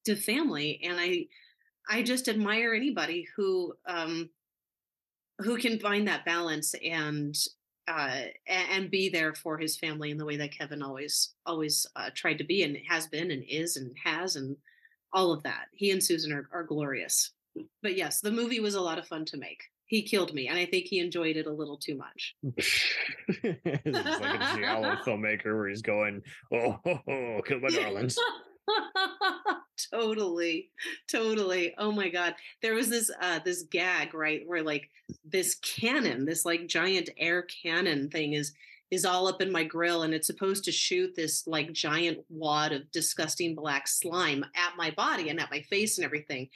to 0.04 0.14
family, 0.14 0.78
and 0.84 1.00
I 1.00 1.28
I 1.88 2.02
just 2.02 2.28
admire 2.28 2.74
anybody 2.74 3.26
who 3.34 3.72
um, 3.86 4.28
who 5.38 5.56
can 5.56 5.78
find 5.78 6.06
that 6.06 6.26
balance 6.26 6.74
and 6.84 7.34
uh, 7.88 8.24
and 8.46 8.90
be 8.90 9.08
there 9.08 9.32
for 9.32 9.56
his 9.56 9.78
family 9.78 10.10
in 10.10 10.18
the 10.18 10.26
way 10.26 10.36
that 10.36 10.52
Kevin 10.52 10.82
always 10.82 11.32
always 11.46 11.86
uh, 11.96 12.10
tried 12.14 12.36
to 12.38 12.44
be 12.44 12.62
and 12.62 12.76
has 12.90 13.06
been 13.06 13.30
and 13.30 13.42
is 13.48 13.78
and 13.78 13.96
has 14.04 14.36
and 14.36 14.54
all 15.14 15.32
of 15.32 15.42
that. 15.44 15.68
He 15.72 15.90
and 15.92 16.04
Susan 16.04 16.34
are, 16.34 16.46
are 16.52 16.64
glorious. 16.64 17.30
But 17.82 17.96
yes, 17.96 18.20
the 18.20 18.30
movie 18.30 18.60
was 18.60 18.74
a 18.74 18.82
lot 18.82 18.98
of 18.98 19.08
fun 19.08 19.24
to 19.24 19.38
make. 19.38 19.62
He 19.88 20.02
killed 20.02 20.34
me, 20.34 20.48
and 20.48 20.58
I 20.58 20.66
think 20.66 20.86
he 20.86 21.00
enjoyed 21.00 21.36
it 21.36 21.46
a 21.46 21.52
little 21.52 21.78
too 21.78 21.96
much. 21.96 22.36
it's 22.42 24.20
like 24.20 24.40
a 24.40 24.56
giallo 24.56 24.96
filmmaker 25.06 25.56
where 25.56 25.68
he's 25.68 25.82
going, 25.82 26.22
"Oh, 26.52 26.78
oh, 26.86 27.00
oh 27.08 27.40
kill 27.46 27.60
my 27.60 27.68
darlings." 27.68 28.18
totally 29.92 30.70
totally 31.10 31.72
oh 31.78 31.92
my 31.92 32.08
god 32.08 32.34
there 32.62 32.74
was 32.74 32.88
this 32.88 33.10
uh 33.22 33.38
this 33.44 33.62
gag 33.70 34.12
right 34.12 34.42
where 34.46 34.62
like 34.62 34.90
this 35.24 35.54
cannon 35.56 36.24
this 36.24 36.44
like 36.44 36.66
giant 36.66 37.08
air 37.16 37.42
cannon 37.42 38.10
thing 38.10 38.32
is 38.34 38.52
is 38.90 39.04
all 39.04 39.28
up 39.28 39.40
in 39.40 39.52
my 39.52 39.64
grill 39.64 40.02
and 40.02 40.12
it's 40.12 40.26
supposed 40.26 40.64
to 40.64 40.72
shoot 40.72 41.14
this 41.14 41.46
like 41.46 41.72
giant 41.72 42.18
wad 42.28 42.72
of 42.72 42.90
disgusting 42.90 43.54
black 43.54 43.86
slime 43.86 44.44
at 44.56 44.76
my 44.76 44.90
body 44.90 45.28
and 45.28 45.40
at 45.40 45.50
my 45.50 45.62
face 45.62 45.96
and 45.96 46.04
everything 46.04 46.48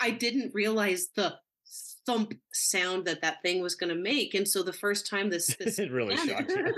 i 0.00 0.10
didn't 0.10 0.54
realize 0.54 1.08
the 1.16 1.34
thump 2.06 2.34
sound 2.52 3.04
that 3.04 3.20
that 3.22 3.42
thing 3.42 3.60
was 3.60 3.74
going 3.74 3.88
to 3.94 4.00
make 4.00 4.34
and 4.34 4.46
so 4.46 4.62
the 4.62 4.72
first 4.72 5.08
time 5.08 5.28
this 5.28 5.56
this 5.60 5.78
it 5.78 5.90
really 5.90 6.16
shocked 6.16 6.50
you 6.50 6.72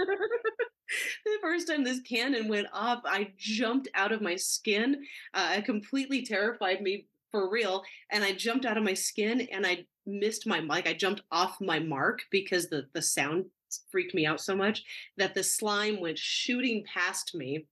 the 1.25 1.38
first 1.42 1.68
time 1.68 1.85
this 1.85 2.00
cannon 2.00 2.49
went 2.49 2.66
off, 2.73 3.02
I 3.04 3.33
jumped 3.37 3.88
out 3.95 4.12
of 4.12 4.23
my 4.23 4.37
skin. 4.37 5.04
Uh, 5.35 5.57
it 5.59 5.64
completely 5.64 6.25
terrified 6.25 6.80
me 6.80 7.07
for 7.30 7.50
real. 7.50 7.85
And 8.11 8.25
I 8.25 8.33
jumped 8.33 8.64
out 8.64 8.76
of 8.76 8.85
my 8.85 8.95
skin 8.95 9.47
and 9.52 9.66
I 9.66 9.85
missed 10.07 10.47
my 10.47 10.61
mic. 10.61 10.88
I 10.88 10.95
jumped 10.95 11.23
off 11.30 11.61
my 11.61 11.78
mark 11.78 12.23
because 12.30 12.68
the, 12.68 12.87
the 12.95 13.02
sound 13.02 13.47
freaked 13.90 14.14
me 14.14 14.25
out 14.25 14.40
so 14.40 14.57
much 14.57 14.85
that 15.18 15.35
the 15.35 15.45
slime 15.45 16.00
went 16.00 16.18
shooting 16.18 16.85
past 16.92 17.35
me. 17.35 17.66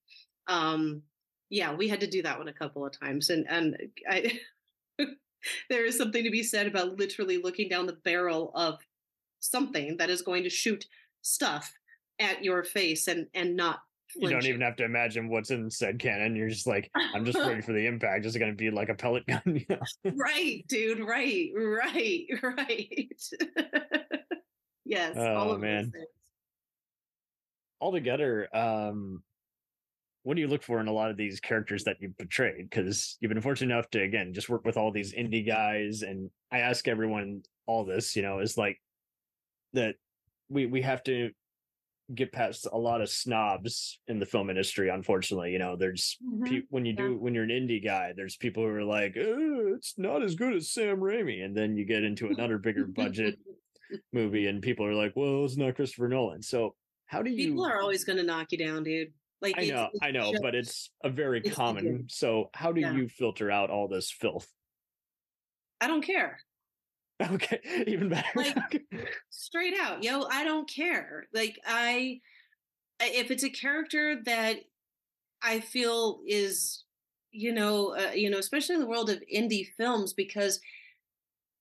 Um, 0.46 1.02
yeah, 1.48 1.74
we 1.74 1.88
had 1.88 2.00
to 2.00 2.06
do 2.06 2.22
that 2.22 2.38
one 2.38 2.48
a 2.48 2.52
couple 2.52 2.84
of 2.84 2.98
times. 2.98 3.30
And, 3.30 3.46
and 3.48 3.76
I, 4.08 4.38
there 5.70 5.84
is 5.84 5.96
something 5.96 6.24
to 6.24 6.30
be 6.30 6.42
said 6.42 6.66
about 6.66 6.98
literally 6.98 7.38
looking 7.38 7.68
down 7.68 7.86
the 7.86 7.98
barrel 8.04 8.52
of 8.54 8.78
something 9.40 9.96
that 9.98 10.10
is 10.10 10.22
going 10.22 10.42
to 10.42 10.50
shoot 10.50 10.84
stuff 11.22 11.72
at 12.18 12.42
your 12.42 12.64
face 12.64 13.08
and 13.08 13.26
and 13.34 13.56
not 13.56 13.80
you 14.14 14.30
don't 14.30 14.46
even 14.46 14.60
have 14.60 14.76
to 14.76 14.84
imagine 14.84 15.28
what's 15.28 15.50
in 15.50 15.70
said 15.70 15.98
cannon. 15.98 16.36
You're 16.36 16.48
just 16.48 16.66
like, 16.66 16.90
I'm 16.94 17.24
just 17.24 17.38
waiting 17.38 17.62
for 17.62 17.72
the 17.74 17.86
impact. 17.86 18.24
Is 18.24 18.36
it 18.36 18.38
going 18.38 18.52
to 18.52 18.56
be 18.56 18.70
like 18.70 18.88
a 18.88 18.94
pellet 18.94 19.26
gun? 19.26 19.42
You 19.46 19.64
know? 19.68 20.12
right, 20.16 20.64
dude. 20.68 21.00
Right, 21.00 21.50
right, 21.54 22.26
right. 22.42 23.22
yes. 24.84 25.14
Oh 25.16 25.58
man. 25.58 25.92
Altogether, 27.80 28.48
um, 28.56 29.22
what 30.26 30.34
do 30.34 30.40
you 30.40 30.48
look 30.48 30.64
for 30.64 30.80
in 30.80 30.88
a 30.88 30.92
lot 30.92 31.12
of 31.12 31.16
these 31.16 31.38
characters 31.38 31.84
that 31.84 31.98
you've 32.00 32.18
portrayed? 32.18 32.68
Because 32.68 33.16
you've 33.20 33.28
been 33.28 33.40
fortunate 33.40 33.72
enough 33.72 33.88
to 33.90 34.02
again 34.02 34.34
just 34.34 34.48
work 34.48 34.64
with 34.64 34.76
all 34.76 34.90
these 34.90 35.14
indie 35.14 35.46
guys, 35.46 36.02
and 36.02 36.30
I 36.50 36.58
ask 36.58 36.88
everyone 36.88 37.42
all 37.66 37.84
this. 37.84 38.16
You 38.16 38.22
know, 38.22 38.40
is 38.40 38.58
like 38.58 38.80
that 39.74 39.94
we 40.48 40.66
we 40.66 40.82
have 40.82 41.04
to 41.04 41.30
get 42.12 42.32
past 42.32 42.66
a 42.72 42.76
lot 42.76 43.02
of 43.02 43.08
snobs 43.08 44.00
in 44.08 44.20
the 44.20 44.26
film 44.26 44.48
industry 44.48 44.88
unfortunately 44.88 45.50
you 45.50 45.58
know 45.58 45.74
there's 45.74 46.16
mm-hmm. 46.24 46.44
pe- 46.44 46.62
when 46.70 46.84
you 46.84 46.92
do 46.92 47.18
when 47.18 47.34
you're 47.34 47.42
an 47.42 47.50
indie 47.50 47.84
guy 47.84 48.12
there's 48.14 48.36
people 48.36 48.62
who 48.62 48.68
are 48.68 48.84
like 48.84 49.16
oh, 49.18 49.74
it's 49.74 49.94
not 49.98 50.22
as 50.22 50.36
good 50.36 50.54
as 50.54 50.70
Sam 50.70 50.98
Raimi 50.98 51.44
and 51.44 51.56
then 51.56 51.76
you 51.76 51.84
get 51.84 52.04
into 52.04 52.28
another 52.30 52.58
bigger 52.58 52.84
budget 52.84 53.40
movie 54.12 54.46
and 54.46 54.62
people 54.62 54.86
are 54.86 54.94
like 54.94 55.14
well 55.16 55.44
it's 55.44 55.56
not 55.56 55.74
Christopher 55.74 56.08
Nolan 56.08 56.42
so 56.42 56.76
how 57.06 57.22
do 57.22 57.30
you 57.30 57.48
people 57.48 57.66
are 57.66 57.80
always 57.80 58.04
going 58.04 58.18
to 58.18 58.24
knock 58.24 58.52
you 58.52 58.58
down 58.58 58.84
dude 58.84 59.12
like 59.42 59.54
I 59.58 59.66
know 59.66 59.88
I 60.02 60.10
know 60.10 60.30
just, 60.32 60.42
but 60.42 60.54
it's 60.54 60.90
a 61.04 61.10
very 61.10 61.40
it's 61.44 61.54
common 61.54 62.06
so 62.08 62.50
how 62.54 62.72
do 62.72 62.80
yeah. 62.80 62.92
you 62.92 63.08
filter 63.08 63.50
out 63.50 63.70
all 63.70 63.88
this 63.88 64.10
filth 64.10 64.48
I 65.80 65.86
don't 65.86 66.02
care 66.02 66.38
Okay, 67.30 67.60
even 67.86 68.08
better. 68.10 68.28
Like 68.34 68.82
straight 69.30 69.74
out, 69.80 70.04
yo, 70.04 70.24
I 70.30 70.44
don't 70.44 70.68
care. 70.68 71.26
Like 71.32 71.58
I 71.66 72.20
if 73.00 73.30
it's 73.30 73.44
a 73.44 73.50
character 73.50 74.20
that 74.24 74.56
I 75.42 75.60
feel 75.60 76.20
is 76.26 76.84
you 77.32 77.52
know, 77.52 77.96
uh, 77.96 78.12
you 78.12 78.30
know, 78.30 78.38
especially 78.38 78.74
in 78.74 78.80
the 78.80 78.86
world 78.86 79.10
of 79.10 79.22
indie 79.34 79.68
films 79.76 80.12
because 80.12 80.60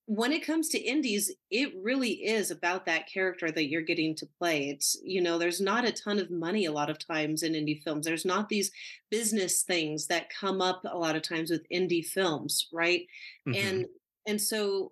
when 0.07 0.31
it 0.31 0.45
comes 0.45 0.69
to 0.69 0.79
indies, 0.79 1.31
it 1.49 1.73
really 1.81 2.11
is 2.25 2.51
about 2.51 2.85
that 2.85 3.11
character 3.11 3.49
that 3.49 3.69
you're 3.69 3.81
getting 3.81 4.15
to 4.15 4.27
play. 4.39 4.69
It's, 4.69 4.97
you 5.03 5.19
know, 5.19 5.39
there's 5.39 5.59
not 5.59 5.85
a 5.85 5.91
ton 5.91 6.19
of 6.19 6.29
money 6.29 6.65
a 6.65 6.71
lot 6.71 6.91
of 6.91 6.99
times 6.99 7.41
in 7.41 7.53
indie 7.53 7.81
films. 7.81 8.05
There's 8.05 8.25
not 8.25 8.47
these 8.47 8.71
business 9.09 9.63
things 9.63 10.05
that 10.07 10.29
come 10.29 10.61
up 10.61 10.83
a 10.85 10.97
lot 10.97 11.15
of 11.15 11.23
times 11.23 11.49
with 11.49 11.67
indie 11.69 12.05
films, 12.05 12.67
right? 12.71 13.07
Mm-hmm. 13.47 13.67
And 13.67 13.85
and 14.27 14.41
so 14.41 14.91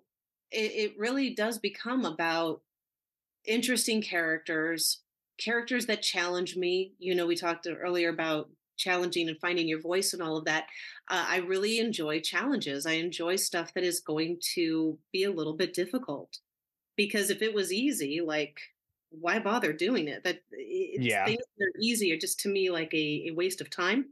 it, 0.50 0.72
it 0.72 0.98
really 0.98 1.30
does 1.34 1.58
become 1.58 2.04
about 2.04 2.62
interesting 3.44 4.02
characters, 4.02 5.00
characters 5.38 5.86
that 5.86 6.02
challenge 6.02 6.56
me. 6.56 6.92
You 6.98 7.14
know, 7.14 7.26
we 7.26 7.36
talked 7.36 7.68
earlier 7.68 8.08
about 8.08 8.48
challenging 8.76 9.28
and 9.28 9.38
finding 9.40 9.68
your 9.68 9.80
voice 9.80 10.12
and 10.12 10.22
all 10.22 10.36
of 10.36 10.44
that. 10.44 10.64
Uh, 11.08 11.24
I 11.28 11.36
really 11.38 11.78
enjoy 11.78 12.20
challenges. 12.20 12.86
I 12.86 12.92
enjoy 12.92 13.36
stuff 13.36 13.74
that 13.74 13.84
is 13.84 14.00
going 14.00 14.38
to 14.54 14.98
be 15.12 15.24
a 15.24 15.32
little 15.32 15.54
bit 15.54 15.74
difficult 15.74 16.38
because 16.96 17.30
if 17.30 17.42
it 17.42 17.54
was 17.54 17.72
easy, 17.72 18.20
like 18.20 18.60
why 19.10 19.38
bother 19.38 19.72
doing 19.72 20.08
it? 20.08 20.24
That 20.24 20.40
yeah, 20.52 21.26
things 21.26 21.42
that 21.58 21.64
are 21.64 21.80
easy 21.80 22.12
are 22.12 22.18
just 22.18 22.40
to 22.40 22.48
me 22.48 22.70
like 22.70 22.92
a, 22.92 23.26
a 23.28 23.30
waste 23.32 23.60
of 23.60 23.70
time. 23.70 24.06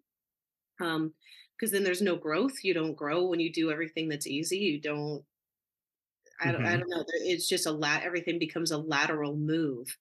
Um, 0.80 1.12
because 1.56 1.70
then 1.70 1.84
there's 1.84 2.02
no 2.02 2.16
growth. 2.16 2.64
You 2.64 2.74
don't 2.74 2.96
grow 2.96 3.26
when 3.26 3.38
you 3.38 3.52
do 3.52 3.70
everything 3.70 4.08
that's 4.08 4.26
easy. 4.26 4.58
You 4.58 4.80
don't 4.80 5.22
I 6.42 6.50
don't, 6.50 6.62
mm-hmm. 6.62 6.74
I 6.74 6.76
don't 6.76 6.88
know. 6.88 7.04
It's 7.08 7.48
just 7.48 7.66
a 7.66 7.72
lat. 7.72 8.02
Everything 8.02 8.38
becomes 8.38 8.70
a 8.70 8.78
lateral 8.78 9.36
move, 9.36 9.96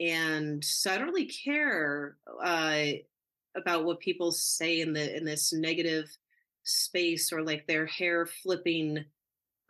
and 0.00 0.64
so 0.64 0.92
I 0.92 0.98
don't 0.98 1.06
really 1.06 1.26
care 1.26 2.16
uh, 2.42 2.82
about 3.56 3.84
what 3.84 4.00
people 4.00 4.32
say 4.32 4.80
in 4.80 4.92
the 4.92 5.16
in 5.16 5.24
this 5.24 5.52
negative 5.52 6.08
space 6.64 7.32
or 7.32 7.42
like 7.42 7.66
their 7.66 7.86
hair 7.86 8.26
flipping 8.26 9.04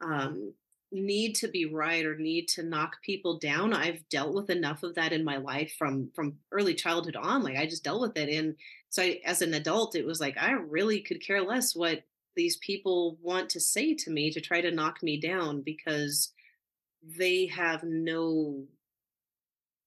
um, 0.03 0.53
need 0.93 1.35
to 1.35 1.49
be 1.49 1.67
right 1.67 2.05
or 2.05 2.17
need 2.17 2.49
to 2.49 2.63
knock 2.63 2.97
people 3.03 3.39
down. 3.39 3.73
I've 3.73 4.09
dealt 4.09 4.35
with 4.35 4.51
enough 4.51 4.83
of 4.83 4.95
that 4.95 5.13
in 5.13 5.25
my 5.25 5.37
life 5.37 5.75
from 5.79 6.11
from 6.15 6.37
early 6.53 6.75
childhood 6.75 7.17
on. 7.17 7.43
Like 7.43 7.57
I 7.57 7.67
just 7.67 7.85
dealt 7.85 8.01
with 8.01 8.17
it, 8.17 8.29
and 8.29 8.57
so 8.89 9.03
I, 9.03 9.21
as 9.25 9.43
an 9.43 9.55
adult, 9.55 9.95
it 9.95 10.07
was 10.07 10.21
like 10.21 10.37
I 10.39 10.53
really 10.53 11.01
could 11.01 11.25
care 11.25 11.43
less 11.43 11.75
what 11.75 12.03
these 12.35 12.57
people 12.59 13.19
want 13.23 13.49
to 13.51 13.61
say 13.61 13.95
to 13.95 14.11
me 14.11 14.31
to 14.31 14.41
try 14.41 14.61
to 14.61 14.71
knock 14.71 15.03
me 15.03 15.19
down 15.19 15.63
because 15.63 16.33
they 17.03 17.47
have 17.47 17.83
no 17.83 18.65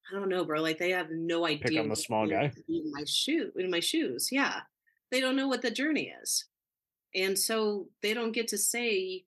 I 0.10 0.16
don't 0.16 0.30
know, 0.30 0.44
bro. 0.46 0.62
Like 0.62 0.78
they 0.78 0.92
have 0.92 1.10
no 1.12 1.46
idea. 1.46 1.68
Pick 1.68 1.80
on 1.80 1.90
the 1.90 1.96
small 1.96 2.28
guy. 2.28 2.52
In 2.68 2.92
my 2.92 3.04
shoe, 3.06 3.52
in 3.58 3.70
my 3.70 3.80
shoes. 3.80 4.30
Yeah, 4.32 4.62
they 5.12 5.22
don't 5.22 5.36
know 5.36 5.48
what 5.48 5.62
the 5.62 5.72
journey 5.72 6.14
is, 6.22 6.46
and 7.16 7.38
so 7.38 7.88
they 8.02 8.14
don't 8.14 8.32
get 8.32 8.48
to 8.50 8.58
say. 8.58 9.26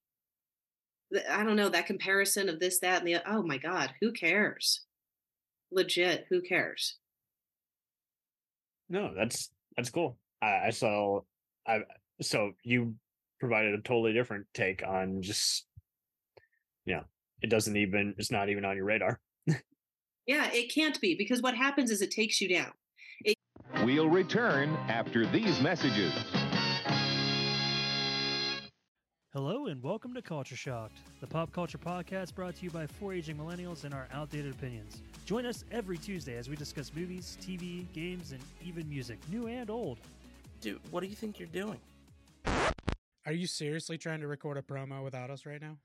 I 1.30 1.44
don't 1.44 1.56
know 1.56 1.68
that 1.68 1.86
comparison 1.86 2.48
of 2.48 2.58
this, 2.58 2.78
that, 2.80 3.00
and 3.00 3.06
the. 3.06 3.22
Oh 3.30 3.42
my 3.42 3.58
God, 3.58 3.92
who 4.00 4.12
cares? 4.12 4.82
Legit, 5.70 6.26
who 6.30 6.40
cares? 6.40 6.96
No, 8.88 9.12
that's 9.14 9.50
that's 9.76 9.90
cool. 9.90 10.18
I, 10.40 10.66
I 10.66 10.70
saw. 10.70 11.20
I 11.66 11.80
so 12.20 12.52
you 12.62 12.94
provided 13.40 13.74
a 13.74 13.82
totally 13.82 14.12
different 14.12 14.46
take 14.54 14.86
on 14.86 15.20
just 15.20 15.66
yeah 16.86 17.00
it 17.42 17.50
doesn't 17.50 17.76
even 17.76 18.14
it's 18.16 18.30
not 18.30 18.48
even 18.48 18.64
on 18.64 18.76
your 18.76 18.84
radar 18.84 19.20
yeah 20.26 20.48
it 20.52 20.72
can't 20.72 21.00
be 21.00 21.14
because 21.14 21.42
what 21.42 21.54
happens 21.54 21.90
is 21.90 22.02
it 22.02 22.10
takes 22.10 22.40
you 22.40 22.48
down 22.48 22.70
it- 23.24 23.36
we'll 23.84 24.08
return 24.08 24.70
after 24.88 25.26
these 25.26 25.60
messages 25.60 26.12
Hello 29.34 29.68
and 29.68 29.82
welcome 29.82 30.12
to 30.12 30.20
Culture 30.20 30.56
Shocked, 30.56 30.98
the 31.22 31.26
pop 31.26 31.50
culture 31.52 31.78
podcast 31.78 32.34
brought 32.34 32.54
to 32.56 32.64
you 32.64 32.70
by 32.70 32.86
four 32.86 33.14
aging 33.14 33.38
millennials 33.38 33.84
and 33.84 33.94
our 33.94 34.06
outdated 34.12 34.52
opinions. 34.52 35.00
Join 35.24 35.46
us 35.46 35.64
every 35.72 35.96
Tuesday 35.96 36.36
as 36.36 36.50
we 36.50 36.54
discuss 36.56 36.92
movies, 36.94 37.38
TV, 37.40 37.90
games, 37.94 38.32
and 38.32 38.40
even 38.62 38.86
music, 38.90 39.18
new 39.30 39.46
and 39.46 39.70
old. 39.70 39.96
Dude, 40.60 40.80
what 40.90 41.00
do 41.00 41.06
you 41.06 41.14
think 41.14 41.38
you're 41.38 41.48
doing? 41.48 41.80
Are 43.24 43.32
you 43.32 43.46
seriously 43.46 43.96
trying 43.96 44.20
to 44.20 44.26
record 44.26 44.58
a 44.58 44.62
promo 44.62 45.02
without 45.02 45.30
us 45.30 45.46
right 45.46 45.62
now? 45.62 45.78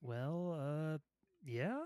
Well, 0.00 0.56
uh, 0.56 0.98
yeah? 1.44 1.80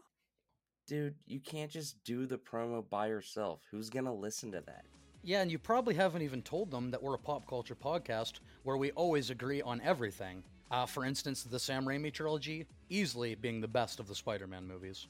Dude, 0.88 1.14
you 1.26 1.38
can't 1.38 1.70
just 1.70 2.02
do 2.02 2.24
the 2.24 2.38
promo 2.38 2.82
by 2.88 3.08
yourself. 3.08 3.60
Who's 3.70 3.90
gonna 3.90 4.12
listen 4.12 4.50
to 4.52 4.62
that? 4.62 4.86
Yeah, 5.22 5.42
and 5.42 5.52
you 5.52 5.58
probably 5.58 5.94
haven't 5.94 6.22
even 6.22 6.40
told 6.40 6.70
them 6.70 6.90
that 6.90 7.02
we're 7.02 7.14
a 7.14 7.18
pop 7.18 7.46
culture 7.46 7.74
podcast 7.74 8.40
where 8.62 8.78
we 8.78 8.90
always 8.92 9.28
agree 9.28 9.60
on 9.60 9.82
everything. 9.82 10.42
Uh, 10.70 10.86
for 10.86 11.04
instance, 11.04 11.42
the 11.42 11.58
Sam 11.58 11.84
Raimi 11.84 12.10
trilogy, 12.10 12.66
easily 12.88 13.34
being 13.34 13.60
the 13.60 13.68
best 13.68 14.00
of 14.00 14.08
the 14.08 14.14
Spider 14.14 14.46
Man 14.46 14.66
movies. 14.66 15.08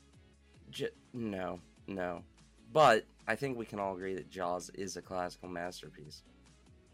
J- 0.72 0.90
no, 1.12 1.60
no. 1.86 2.24
But 2.72 3.04
I 3.28 3.36
think 3.36 3.56
we 3.56 3.64
can 3.64 3.78
all 3.78 3.94
agree 3.94 4.16
that 4.16 4.28
Jaws 4.28 4.70
is 4.70 4.96
a 4.96 5.02
classical 5.02 5.48
masterpiece. 5.48 6.24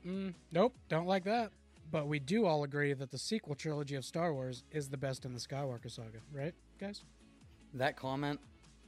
Mm, 0.06 0.34
nope, 0.52 0.74
don't 0.90 1.06
like 1.06 1.24
that. 1.24 1.52
But 1.90 2.06
we 2.06 2.18
do 2.18 2.44
all 2.44 2.64
agree 2.64 2.92
that 2.92 3.10
the 3.10 3.18
sequel 3.18 3.54
trilogy 3.54 3.94
of 3.94 4.04
Star 4.04 4.34
Wars 4.34 4.62
is 4.72 4.90
the 4.90 4.98
best 4.98 5.24
in 5.24 5.32
the 5.32 5.40
Skywalker 5.40 5.90
saga, 5.90 6.18
right, 6.30 6.54
guys? 6.78 7.02
That 7.72 7.96
comment 7.96 8.40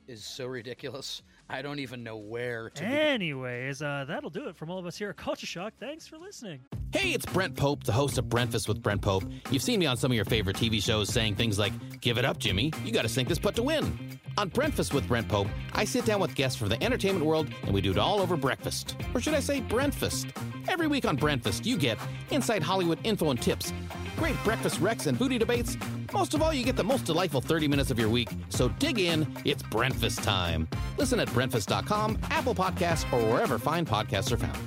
is 0.08 0.24
so 0.24 0.46
ridiculous. 0.46 1.22
I 1.48 1.62
don't 1.62 1.78
even 1.78 2.02
know 2.02 2.16
where 2.16 2.70
to 2.70 2.82
begin. 2.82 2.96
Anyways, 2.96 3.82
uh, 3.82 4.04
that'll 4.06 4.30
do 4.30 4.48
it 4.48 4.56
from 4.56 4.70
all 4.70 4.78
of 4.78 4.86
us 4.86 4.96
here 4.96 5.10
at 5.10 5.16
Culture 5.16 5.46
Shock. 5.46 5.74
Thanks 5.78 6.06
for 6.06 6.18
listening. 6.18 6.60
Hey, 6.92 7.12
it's 7.12 7.26
Brent 7.26 7.56
Pope, 7.56 7.84
the 7.84 7.92
host 7.92 8.18
of 8.18 8.28
Breakfast 8.28 8.68
with 8.68 8.82
Brent 8.82 9.02
Pope. 9.02 9.24
You've 9.50 9.62
seen 9.62 9.80
me 9.80 9.86
on 9.86 9.96
some 9.96 10.10
of 10.10 10.16
your 10.16 10.24
favorite 10.24 10.56
TV 10.56 10.82
shows 10.82 11.08
saying 11.08 11.36
things 11.36 11.58
like, 11.58 11.72
Give 12.00 12.18
it 12.18 12.24
up, 12.24 12.38
Jimmy. 12.38 12.72
You 12.84 12.92
got 12.92 13.02
to 13.02 13.08
sink 13.08 13.28
this 13.28 13.38
putt 13.38 13.54
to 13.56 13.62
win. 13.62 14.18
On 14.38 14.48
Breakfast 14.48 14.92
with 14.92 15.08
Brent 15.08 15.28
Pope, 15.28 15.48
I 15.72 15.84
sit 15.84 16.04
down 16.04 16.20
with 16.20 16.34
guests 16.34 16.58
from 16.58 16.68
the 16.68 16.82
entertainment 16.82 17.24
world 17.24 17.48
and 17.62 17.72
we 17.72 17.80
do 17.80 17.90
it 17.90 17.98
all 17.98 18.20
over 18.20 18.36
breakfast. 18.36 18.96
Or 19.14 19.20
should 19.20 19.34
I 19.34 19.40
say, 19.40 19.60
Brentfast? 19.60 20.30
Every 20.68 20.88
week 20.88 21.06
on 21.06 21.16
Brentfast, 21.16 21.64
you 21.64 21.78
get 21.78 21.98
inside 22.30 22.62
Hollywood 22.62 22.98
info 23.04 23.30
and 23.30 23.40
tips, 23.40 23.72
great 24.16 24.36
breakfast 24.44 24.78
wrecks 24.80 25.06
and 25.06 25.18
booty 25.18 25.38
debates. 25.38 25.76
Most 26.16 26.32
of 26.32 26.40
all, 26.40 26.50
you 26.50 26.64
get 26.64 26.76
the 26.76 26.82
most 26.82 27.04
delightful 27.04 27.42
30 27.42 27.68
minutes 27.68 27.90
of 27.90 27.98
your 27.98 28.08
week. 28.08 28.30
So 28.48 28.70
dig 28.78 28.98
in, 28.98 29.26
it's 29.44 29.62
breakfast 29.64 30.22
time. 30.22 30.66
Listen 30.96 31.20
at 31.20 31.28
Brentfast.com, 31.28 32.18
Apple 32.30 32.54
Podcasts, 32.54 33.04
or 33.12 33.22
wherever 33.30 33.58
fine 33.58 33.84
podcasts 33.84 34.32
are 34.32 34.38
found. 34.38 34.58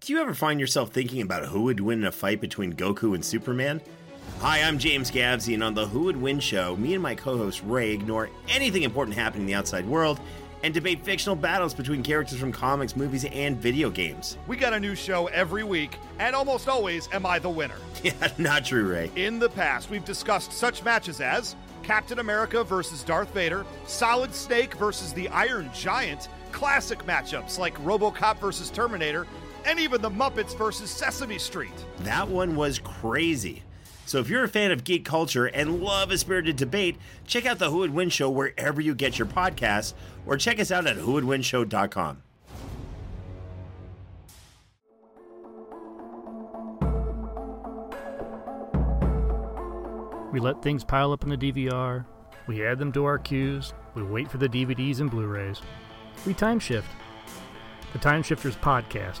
Do 0.00 0.12
you 0.12 0.20
ever 0.20 0.34
find 0.34 0.58
yourself 0.58 0.90
thinking 0.90 1.22
about 1.22 1.44
who 1.44 1.62
would 1.62 1.78
win 1.78 2.00
in 2.00 2.06
a 2.06 2.10
fight 2.10 2.40
between 2.40 2.72
Goku 2.72 3.14
and 3.14 3.24
Superman? 3.24 3.80
Hi, 4.40 4.60
I'm 4.60 4.80
James 4.80 5.08
Gavsey, 5.08 5.54
and 5.54 5.62
on 5.62 5.74
the 5.74 5.86
Who 5.86 6.00
Would 6.04 6.16
Win 6.16 6.40
show, 6.40 6.74
me 6.74 6.94
and 6.94 7.02
my 7.02 7.14
co 7.14 7.36
host 7.36 7.62
Ray 7.64 7.92
ignore 7.92 8.28
anything 8.48 8.82
important 8.82 9.16
happening 9.16 9.42
in 9.42 9.46
the 9.46 9.54
outside 9.54 9.86
world 9.86 10.18
and 10.62 10.74
debate 10.74 11.04
fictional 11.04 11.36
battles 11.36 11.74
between 11.74 12.02
characters 12.02 12.38
from 12.38 12.52
comics, 12.52 12.96
movies, 12.96 13.24
and 13.26 13.56
video 13.56 13.90
games. 13.90 14.38
We 14.46 14.56
got 14.56 14.72
a 14.72 14.80
new 14.80 14.94
show 14.94 15.26
every 15.28 15.64
week, 15.64 15.98
and 16.18 16.34
almost 16.34 16.68
always 16.68 17.08
am 17.12 17.26
I 17.26 17.38
the 17.38 17.50
winner. 17.50 17.76
Yeah, 18.02 18.12
not 18.38 18.64
true, 18.64 18.88
Ray. 18.88 19.10
In 19.16 19.40
the 19.40 19.48
past, 19.48 19.90
we've 19.90 20.04
discussed 20.04 20.52
such 20.52 20.84
matches 20.84 21.20
as 21.20 21.56
Captain 21.82 22.20
America 22.20 22.62
versus 22.62 23.02
Darth 23.02 23.34
Vader, 23.34 23.66
Solid 23.86 24.32
Snake 24.32 24.74
versus 24.74 25.12
the 25.12 25.28
Iron 25.30 25.68
Giant, 25.74 26.28
classic 26.52 27.00
matchups 27.06 27.58
like 27.58 27.76
Robocop 27.82 28.38
versus 28.38 28.70
Terminator, 28.70 29.26
and 29.66 29.80
even 29.80 30.00
the 30.00 30.10
Muppets 30.10 30.56
versus 30.56 30.90
Sesame 30.90 31.38
Street. 31.38 31.72
That 32.00 32.28
one 32.28 32.54
was 32.54 32.78
crazy. 32.78 33.62
So 34.08 34.20
if 34.20 34.30
you're 34.30 34.44
a 34.44 34.48
fan 34.48 34.70
of 34.70 34.84
geek 34.84 35.04
culture 35.04 35.44
and 35.44 35.82
love 35.82 36.10
a 36.10 36.16
spirited 36.16 36.56
debate, 36.56 36.96
check 37.26 37.44
out 37.44 37.58
the 37.58 37.70
Who 37.70 37.80
Would 37.80 37.92
Win 37.92 38.08
show 38.08 38.30
wherever 38.30 38.80
you 38.80 38.94
get 38.94 39.18
your 39.18 39.28
podcasts, 39.28 39.92
or 40.24 40.38
check 40.38 40.58
us 40.58 40.72
out 40.72 40.86
at 40.86 40.96
whowouldwinshow.com. 40.96 42.22
We 50.32 50.40
let 50.40 50.62
things 50.62 50.84
pile 50.84 51.12
up 51.12 51.22
in 51.22 51.28
the 51.28 51.36
DVR. 51.36 52.06
We 52.46 52.64
add 52.64 52.78
them 52.78 52.92
to 52.92 53.04
our 53.04 53.18
queues. 53.18 53.74
We 53.94 54.02
wait 54.02 54.30
for 54.30 54.38
the 54.38 54.48
DVDs 54.48 55.00
and 55.00 55.10
Blu 55.10 55.26
rays. 55.26 55.60
We 56.24 56.32
time 56.32 56.60
shift. 56.60 56.88
The 57.92 57.98
Time 57.98 58.22
Shifters 58.22 58.56
Podcast 58.56 59.20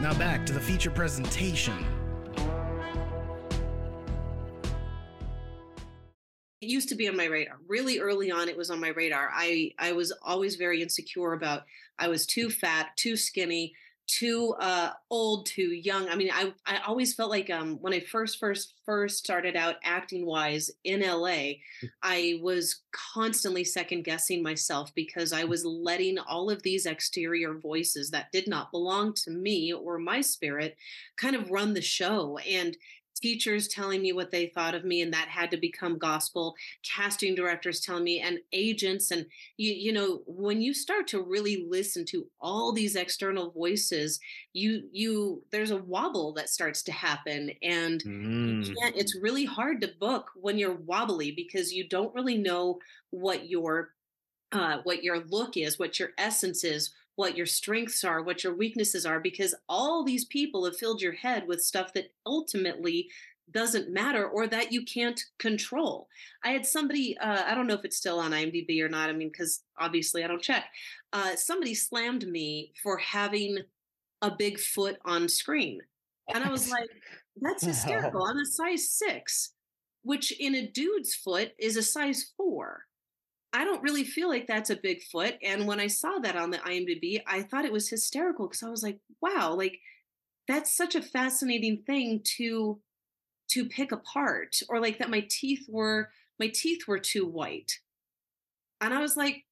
Now 0.00 0.12
back 0.18 0.44
to 0.46 0.52
the 0.52 0.60
feature 0.60 0.90
presentation. 0.90 1.84
It 6.60 6.68
used 6.68 6.88
to 6.88 6.94
be 6.94 7.08
on 7.08 7.16
my 7.16 7.26
radar. 7.26 7.58
Really 7.68 8.00
early 8.00 8.30
on, 8.30 8.48
it 8.48 8.56
was 8.56 8.70
on 8.70 8.80
my 8.80 8.88
radar. 8.88 9.30
I 9.32 9.72
I 9.78 9.92
was 9.92 10.12
always 10.22 10.56
very 10.56 10.82
insecure 10.82 11.34
about. 11.34 11.62
I 11.98 12.08
was 12.08 12.26
too 12.26 12.50
fat, 12.50 12.88
too 12.96 13.16
skinny, 13.16 13.74
too 14.06 14.54
uh, 14.60 14.90
old, 15.10 15.46
too 15.46 15.72
young. 15.72 16.08
I 16.08 16.16
mean, 16.16 16.30
I 16.32 16.52
I 16.66 16.78
always 16.86 17.14
felt 17.14 17.30
like 17.30 17.50
um, 17.50 17.78
when 17.80 17.92
I 17.92 18.00
first 18.00 18.38
first 18.38 18.74
first 18.84 19.18
started 19.18 19.56
out 19.56 19.76
acting 19.82 20.26
wise 20.26 20.70
in 20.84 21.00
LA, 21.00 21.54
I 22.02 22.38
was 22.42 22.82
constantly 22.92 23.64
second 23.64 24.04
guessing 24.04 24.42
myself 24.42 24.94
because 24.94 25.32
I 25.32 25.44
was 25.44 25.64
letting 25.64 26.18
all 26.18 26.50
of 26.50 26.62
these 26.62 26.86
exterior 26.86 27.54
voices 27.54 28.10
that 28.10 28.32
did 28.32 28.46
not 28.46 28.70
belong 28.70 29.14
to 29.24 29.30
me 29.30 29.72
or 29.72 29.98
my 29.98 30.20
spirit 30.20 30.76
kind 31.16 31.36
of 31.36 31.50
run 31.50 31.74
the 31.74 31.82
show 31.82 32.38
and 32.38 32.76
teachers 33.24 33.68
telling 33.68 34.02
me 34.02 34.12
what 34.12 34.30
they 34.30 34.46
thought 34.48 34.74
of 34.74 34.84
me 34.84 35.00
and 35.00 35.12
that 35.12 35.28
had 35.28 35.50
to 35.50 35.56
become 35.56 35.98
gospel 35.98 36.54
casting 36.82 37.34
directors 37.34 37.80
telling 37.80 38.04
me 38.04 38.20
and 38.20 38.38
agents 38.52 39.10
and 39.10 39.26
you 39.56 39.72
you 39.72 39.92
know 39.92 40.22
when 40.26 40.60
you 40.60 40.74
start 40.74 41.06
to 41.08 41.22
really 41.22 41.66
listen 41.68 42.04
to 42.04 42.28
all 42.40 42.72
these 42.72 42.96
external 42.96 43.50
voices 43.50 44.20
you 44.52 44.88
you 44.92 45.42
there's 45.50 45.70
a 45.70 45.76
wobble 45.76 46.32
that 46.34 46.48
starts 46.50 46.82
to 46.82 46.92
happen 46.92 47.50
and 47.62 48.04
Mm. 48.04 48.44
you 48.46 48.82
can't, 48.82 48.96
it's 48.96 49.16
really 49.20 49.44
hard 49.44 49.80
to 49.80 49.88
book 49.98 50.30
when 50.36 50.58
you're 50.58 50.74
wobbly 50.76 51.32
because 51.32 51.72
you 51.72 51.88
don't 51.88 52.14
really 52.14 52.38
know 52.38 52.78
what 53.10 53.48
your 53.48 53.94
uh, 54.52 54.80
what 54.84 55.02
your 55.02 55.20
look 55.26 55.56
is, 55.56 55.78
what 55.78 55.98
your 55.98 56.10
essence 56.18 56.64
is, 56.64 56.94
what 57.16 57.36
your 57.36 57.46
strengths 57.46 58.04
are, 58.04 58.22
what 58.22 58.42
your 58.42 58.54
weaknesses 58.54 59.06
are, 59.06 59.20
because 59.20 59.54
all 59.68 60.04
these 60.04 60.24
people 60.24 60.64
have 60.64 60.76
filled 60.76 61.00
your 61.00 61.12
head 61.12 61.46
with 61.46 61.62
stuff 61.62 61.92
that 61.94 62.12
ultimately 62.26 63.08
doesn't 63.50 63.92
matter 63.92 64.26
or 64.26 64.46
that 64.46 64.72
you 64.72 64.84
can't 64.84 65.20
control. 65.38 66.08
I 66.42 66.50
had 66.50 66.66
somebody, 66.66 67.16
uh, 67.18 67.42
I 67.46 67.54
don't 67.54 67.66
know 67.66 67.74
if 67.74 67.84
it's 67.84 67.96
still 67.96 68.18
on 68.18 68.32
IMDb 68.32 68.80
or 68.80 68.88
not. 68.88 69.10
I 69.10 69.12
mean, 69.12 69.28
because 69.28 69.62
obviously 69.78 70.24
I 70.24 70.26
don't 70.26 70.42
check. 70.42 70.64
Uh, 71.12 71.36
somebody 71.36 71.74
slammed 71.74 72.26
me 72.26 72.72
for 72.82 72.96
having 72.96 73.58
a 74.22 74.30
big 74.30 74.58
foot 74.58 74.96
on 75.04 75.28
screen. 75.28 75.80
And 76.34 76.42
I 76.42 76.50
was 76.50 76.70
like, 76.70 76.88
that's 77.40 77.64
hysterical. 77.66 78.24
I'm 78.24 78.38
a 78.38 78.46
size 78.46 78.88
six, 78.90 79.52
which 80.02 80.32
in 80.40 80.54
a 80.54 80.66
dude's 80.66 81.14
foot 81.14 81.52
is 81.58 81.76
a 81.76 81.82
size 81.82 82.32
four. 82.36 82.84
I 83.54 83.64
don't 83.64 83.82
really 83.84 84.04
feel 84.04 84.28
like 84.28 84.48
that's 84.48 84.70
a 84.70 84.76
big 84.76 85.02
foot. 85.04 85.36
And 85.42 85.66
when 85.66 85.80
I 85.80 85.88
saw 85.88 86.18
that 86.20 86.36
on 86.36 86.50
the 86.50 86.58
IMDb, 86.58 87.22
I 87.26 87.42
thought 87.42 87.64
it 87.64 87.72
was 87.72 87.88
hysterical 87.88 88.48
because 88.48 88.64
I 88.64 88.70
was 88.70 88.82
like, 88.82 89.00
wow, 89.22 89.54
like 89.54 89.80
that's 90.48 90.76
such 90.76 90.94
a 90.96 91.02
fascinating 91.02 91.82
thing 91.86 92.22
to 92.38 92.80
to 93.50 93.66
pick 93.66 93.92
apart 93.92 94.56
or 94.68 94.80
like 94.80 94.98
that 94.98 95.10
my 95.10 95.26
teeth 95.30 95.66
were 95.68 96.10
my 96.40 96.48
teeth 96.48 96.88
were 96.88 96.98
too 96.98 97.26
white 97.26 97.80
and 98.80 98.94
i 98.94 99.00
was 99.00 99.16
like 99.16 99.44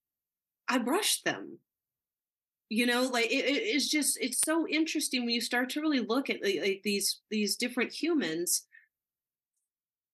i 0.69 0.79
brushed 0.79 1.25
them 1.25 1.59
you 2.69 2.87
know 2.87 3.03
like 3.03 3.27
it, 3.27 3.45
it- 3.45 3.63
it's 3.75 3.89
just 3.89 4.19
it's 4.21 4.41
so 4.45 4.67
interesting 4.69 5.23
when 5.23 5.31
you 5.35 5.41
start 5.41 5.71
to 5.71 5.81
really 5.81 6.01
look 6.01 6.31
at 6.31 6.43
like 6.43 6.81
these 6.85 7.21
these 7.31 7.57
different 7.57 7.93
humans 7.93 8.67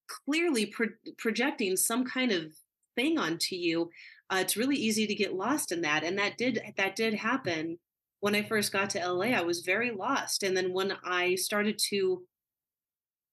clearly 0.08 0.66
pro- 0.66 0.88
projecting 1.18 1.76
some 1.76 2.04
kind 2.04 2.32
of 2.32 2.52
thing 2.98 3.18
onto 3.18 3.54
you 3.54 3.90
uh, 4.30 4.38
it's 4.40 4.56
really 4.56 4.76
easy 4.76 5.06
to 5.06 5.14
get 5.14 5.34
lost 5.34 5.72
in 5.72 5.80
that 5.82 6.02
and 6.04 6.18
that 6.18 6.36
did 6.36 6.60
that 6.76 6.96
did 6.96 7.14
happen 7.14 7.78
when 8.20 8.34
i 8.34 8.42
first 8.42 8.72
got 8.72 8.90
to 8.90 9.12
la 9.12 9.26
i 9.26 9.40
was 9.40 9.60
very 9.60 9.90
lost 9.90 10.42
and 10.42 10.56
then 10.56 10.72
when 10.72 10.92
i 11.04 11.34
started 11.34 11.78
to 11.78 12.22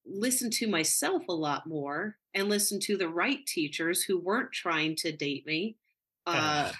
listen 0.05 0.49
to 0.51 0.67
myself 0.67 1.23
a 1.27 1.33
lot 1.33 1.67
more 1.67 2.17
and 2.33 2.49
listen 2.49 2.79
to 2.81 2.97
the 2.97 3.09
right 3.09 3.45
teachers 3.45 4.03
who 4.03 4.19
weren't 4.19 4.51
trying 4.51 4.95
to 4.97 5.11
date 5.11 5.45
me. 5.45 5.77
Uh, 6.27 6.71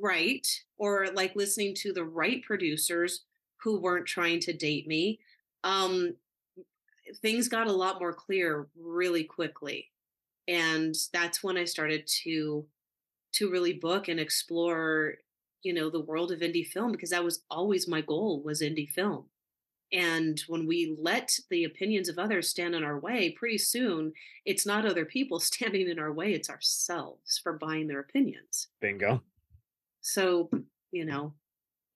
right. 0.00 0.46
Or 0.78 1.08
like 1.14 1.34
listening 1.34 1.74
to 1.76 1.92
the 1.92 2.04
right 2.04 2.42
producers 2.42 3.24
who 3.62 3.80
weren't 3.80 4.06
trying 4.06 4.40
to 4.40 4.52
date 4.52 4.86
me. 4.86 5.20
Um, 5.64 6.14
things 7.22 7.48
got 7.48 7.66
a 7.66 7.72
lot 7.72 8.00
more 8.00 8.12
clear 8.12 8.68
really 8.78 9.24
quickly. 9.24 9.88
And 10.48 10.94
that's 11.12 11.42
when 11.42 11.56
I 11.56 11.64
started 11.64 12.06
to 12.24 12.66
to 13.32 13.50
really 13.50 13.72
book 13.72 14.08
and 14.08 14.18
explore, 14.18 15.14
you 15.62 15.72
know, 15.72 15.88
the 15.88 16.00
world 16.00 16.32
of 16.32 16.40
indie 16.40 16.66
film 16.66 16.90
because 16.90 17.10
that 17.10 17.22
was 17.22 17.44
always 17.50 17.86
my 17.86 18.00
goal 18.00 18.42
was 18.42 18.60
indie 18.60 18.90
film. 18.90 19.26
And 19.92 20.40
when 20.46 20.66
we 20.66 20.96
let 21.00 21.36
the 21.50 21.64
opinions 21.64 22.08
of 22.08 22.18
others 22.18 22.48
stand 22.48 22.74
in 22.74 22.84
our 22.84 22.98
way, 22.98 23.30
pretty 23.30 23.58
soon 23.58 24.12
it's 24.44 24.66
not 24.66 24.86
other 24.86 25.04
people 25.04 25.40
standing 25.40 25.88
in 25.88 25.98
our 25.98 26.12
way, 26.12 26.32
it's 26.32 26.50
ourselves 26.50 27.38
for 27.42 27.54
buying 27.54 27.88
their 27.88 28.00
opinions. 28.00 28.68
Bingo. 28.80 29.22
So, 30.00 30.44
hmm. 30.44 30.60
you 30.92 31.04
know, 31.04 31.34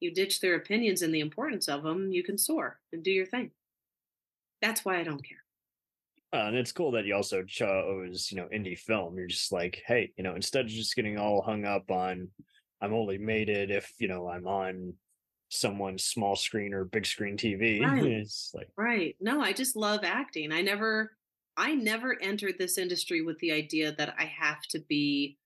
you 0.00 0.12
ditch 0.12 0.40
their 0.40 0.56
opinions 0.56 1.02
and 1.02 1.14
the 1.14 1.20
importance 1.20 1.68
of 1.68 1.82
them, 1.82 2.10
you 2.10 2.22
can 2.22 2.36
soar 2.36 2.80
and 2.92 3.02
do 3.02 3.10
your 3.10 3.26
thing. 3.26 3.52
That's 4.60 4.84
why 4.84 4.98
I 4.98 5.04
don't 5.04 5.26
care. 5.26 5.43
Uh, 6.34 6.48
and 6.48 6.56
it's 6.56 6.72
cool 6.72 6.90
that 6.90 7.04
you 7.04 7.14
also 7.14 7.44
chose, 7.44 8.28
you 8.32 8.36
know, 8.36 8.48
indie 8.52 8.76
film. 8.76 9.16
You're 9.16 9.28
just 9.28 9.52
like, 9.52 9.80
hey, 9.86 10.12
you 10.16 10.24
know, 10.24 10.34
instead 10.34 10.64
of 10.64 10.70
just 10.70 10.96
getting 10.96 11.16
all 11.16 11.40
hung 11.40 11.64
up 11.64 11.92
on, 11.92 12.28
I'm 12.80 12.92
only 12.92 13.18
made 13.18 13.48
it 13.48 13.70
if 13.70 13.92
you 13.98 14.08
know 14.08 14.28
I'm 14.28 14.48
on 14.48 14.94
someone's 15.48 16.04
small 16.04 16.34
screen 16.34 16.74
or 16.74 16.86
big 16.86 17.06
screen 17.06 17.36
TV. 17.36 17.80
Right. 17.86 18.04
It's 18.04 18.50
like, 18.52 18.68
Right. 18.76 19.14
No, 19.20 19.40
I 19.40 19.52
just 19.52 19.76
love 19.76 20.00
acting. 20.02 20.50
I 20.50 20.60
never 20.60 21.12
I 21.56 21.76
never 21.76 22.20
entered 22.20 22.56
this 22.58 22.78
industry 22.78 23.22
with 23.22 23.38
the 23.38 23.52
idea 23.52 23.92
that 23.92 24.16
I 24.18 24.24
have 24.24 24.62
to 24.70 24.80
be 24.88 25.38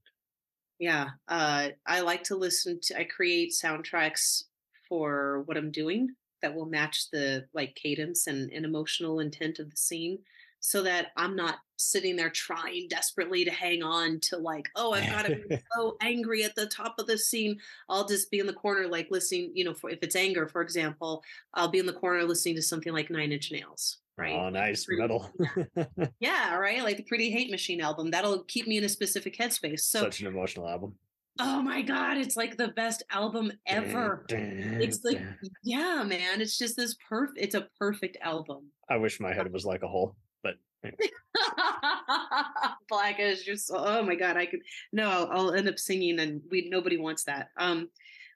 Yeah, 0.78 1.10
uh, 1.28 1.68
I 1.86 2.00
like 2.00 2.24
to 2.24 2.36
listen 2.36 2.80
to. 2.82 2.98
I 2.98 3.04
create 3.04 3.52
soundtracks 3.52 4.44
for 4.88 5.42
what 5.46 5.56
I'm 5.56 5.70
doing 5.70 6.10
that 6.42 6.54
will 6.54 6.66
match 6.66 7.10
the 7.10 7.46
like 7.54 7.74
cadence 7.74 8.26
and, 8.26 8.50
and 8.52 8.64
emotional 8.64 9.20
intent 9.20 9.58
of 9.58 9.70
the 9.70 9.76
scene, 9.76 10.18
so 10.64 10.82
that 10.82 11.08
I'm 11.18 11.36
not 11.36 11.58
sitting 11.76 12.16
there 12.16 12.30
trying 12.30 12.88
desperately 12.88 13.44
to 13.44 13.50
hang 13.50 13.82
on 13.82 14.18
to 14.20 14.38
like, 14.38 14.66
oh, 14.76 14.94
I've 14.94 15.10
got 15.10 15.26
to 15.26 15.36
be 15.36 15.58
so 15.76 15.98
angry 16.00 16.42
at 16.42 16.54
the 16.54 16.64
top 16.64 16.94
of 16.98 17.06
the 17.06 17.18
scene. 17.18 17.58
I'll 17.90 18.06
just 18.06 18.30
be 18.30 18.38
in 18.38 18.46
the 18.46 18.54
corner, 18.54 18.88
like 18.88 19.08
listening. 19.10 19.52
You 19.54 19.66
know, 19.66 19.74
for 19.74 19.90
if 19.90 19.98
it's 20.00 20.16
anger, 20.16 20.48
for 20.48 20.62
example, 20.62 21.22
I'll 21.52 21.68
be 21.68 21.80
in 21.80 21.84
the 21.86 21.92
corner 21.92 22.24
listening 22.24 22.54
to 22.54 22.62
something 22.62 22.94
like 22.94 23.10
Nine 23.10 23.30
Inch 23.30 23.52
Nails. 23.52 23.98
Right. 24.16 24.32
oh 24.32 24.48
nice 24.48 24.86
metal 24.88 25.28
Yeah, 26.20 26.54
right. 26.54 26.84
Like 26.84 26.98
the 26.98 27.02
Pretty 27.02 27.30
Hate 27.30 27.50
Machine 27.50 27.82
album. 27.82 28.10
That'll 28.10 28.44
keep 28.44 28.66
me 28.66 28.78
in 28.78 28.84
a 28.84 28.88
specific 28.88 29.36
headspace. 29.36 29.80
So 29.80 30.00
such 30.00 30.20
an 30.20 30.28
emotional 30.28 30.66
album 30.66 30.94
Oh 31.40 31.60
my 31.60 31.82
god, 31.82 32.16
it's 32.16 32.36
like 32.36 32.56
the 32.56 32.68
best 32.68 33.02
album 33.10 33.52
ever. 33.66 34.24
It's 34.30 35.04
like 35.04 35.20
yeah, 35.64 36.04
man, 36.06 36.40
it's 36.40 36.56
just 36.56 36.76
this 36.76 36.96
perfect 37.08 37.38
it's 37.38 37.56
a 37.56 37.68
perfect 37.78 38.16
album. 38.22 38.70
i 38.88 38.96
wish 38.96 39.18
my 39.20 39.34
head 39.34 39.52
was 39.52 39.66
like 39.66 39.82
a 39.82 39.88
hole 39.88 40.14
but 40.44 40.54
anyway. 40.84 41.10
Black 42.88 43.18
is 43.18 43.42
just 43.42 43.70
oh 43.74 44.04
my 44.04 44.14
god, 44.14 44.36
I 44.36 44.46
could 44.46 44.60
no, 44.92 45.10
I'll, 45.10 45.30
I'll 45.32 45.54
end 45.54 45.68
up 45.68 45.78
singing 45.78 46.20
and 46.20 46.40
we 46.50 46.68
nobody 46.70 46.96
wants 46.96 47.24
that. 47.24 47.48
Um 47.58 47.88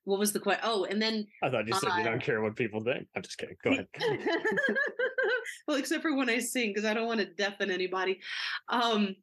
what 0.05 0.19
was 0.19 0.33
the 0.33 0.41
question? 0.41 0.65
Oh, 0.65 0.85
and 0.85 1.01
then 1.01 1.27
i 1.43 1.51
thought 1.51 1.69
you 1.69 1.75
said 1.75 1.91
you 1.97 2.01
Uh, 2.01 2.05
don't 2.05 2.23
care 2.23 2.41
what 2.41 2.57
people 2.57 2.81
think 2.81 3.07
i'm 3.15 3.21
just 3.21 3.37
kidding 3.37 3.57
go 3.63 3.73
ahead 3.73 3.87
well, 5.67 5.77
except 5.77 6.03
for 6.03 6.15
when 6.15 6.31
I 6.31 6.39
sing, 6.39 6.71
because 6.71 6.85
I 6.85 6.95
don't 6.95 7.07
want 7.07 7.21
to 7.21 7.27
deafen 7.27 7.71
anybody. 7.71 8.21
Um, 8.69 9.17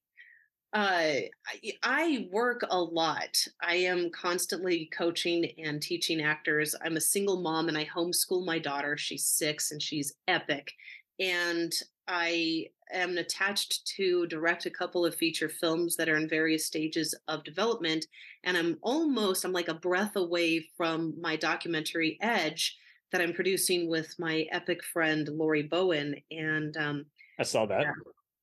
uh, 0.74 1.21
I, 1.48 1.71
I 1.84 2.28
work 2.32 2.65
a 2.69 2.80
lot. 2.80 3.38
I 3.62 3.76
am 3.76 4.10
constantly 4.12 4.89
coaching 4.95 5.45
and 5.58 5.82
teaching 5.82 6.21
actors. 6.21 6.76
I'm 6.84 6.98
a 6.98 7.02
single 7.02 7.41
mom 7.41 7.69
and 7.69 7.78
I 7.78 7.86
homeschool 7.86 8.45
my 8.45 8.60
daughter. 8.60 8.98
She's 8.98 9.26
six 9.26 9.71
and 9.71 9.82
she's 9.82 10.13
epic. 10.28 10.71
And 11.19 11.71
I 12.08 12.68
am 12.91 13.18
attached 13.18 13.86
to 13.96 14.28
direct 14.28 14.65
a 14.65 14.72
couple 14.72 15.06
of 15.06 15.15
feature 15.15 15.50
films 15.50 15.96
that 15.96 16.10
are 16.10 16.18
in 16.18 16.30
various 16.30 16.65
stages 16.65 17.15
of 17.28 17.44
development. 17.44 18.06
And 18.44 18.56
I'm 18.56 18.78
almost, 18.82 19.44
I'm 19.44 19.54
like 19.54 19.70
a 19.70 19.74
breath 19.74 20.15
away 20.15 20.68
from 20.78 21.20
my 21.20 21.36
documentary 21.36 22.18
Edge 22.22 22.78
that 23.12 23.22
I'm 23.22 23.34
producing 23.34 23.89
with 23.89 24.13
my 24.20 24.46
epic 24.52 24.84
friend 24.84 25.28
Lori 25.30 25.63
Bowen. 25.63 26.15
And 26.32 26.78
um, 26.78 27.06
i 27.39 27.44
saw 27.44 27.65
that 27.65 27.86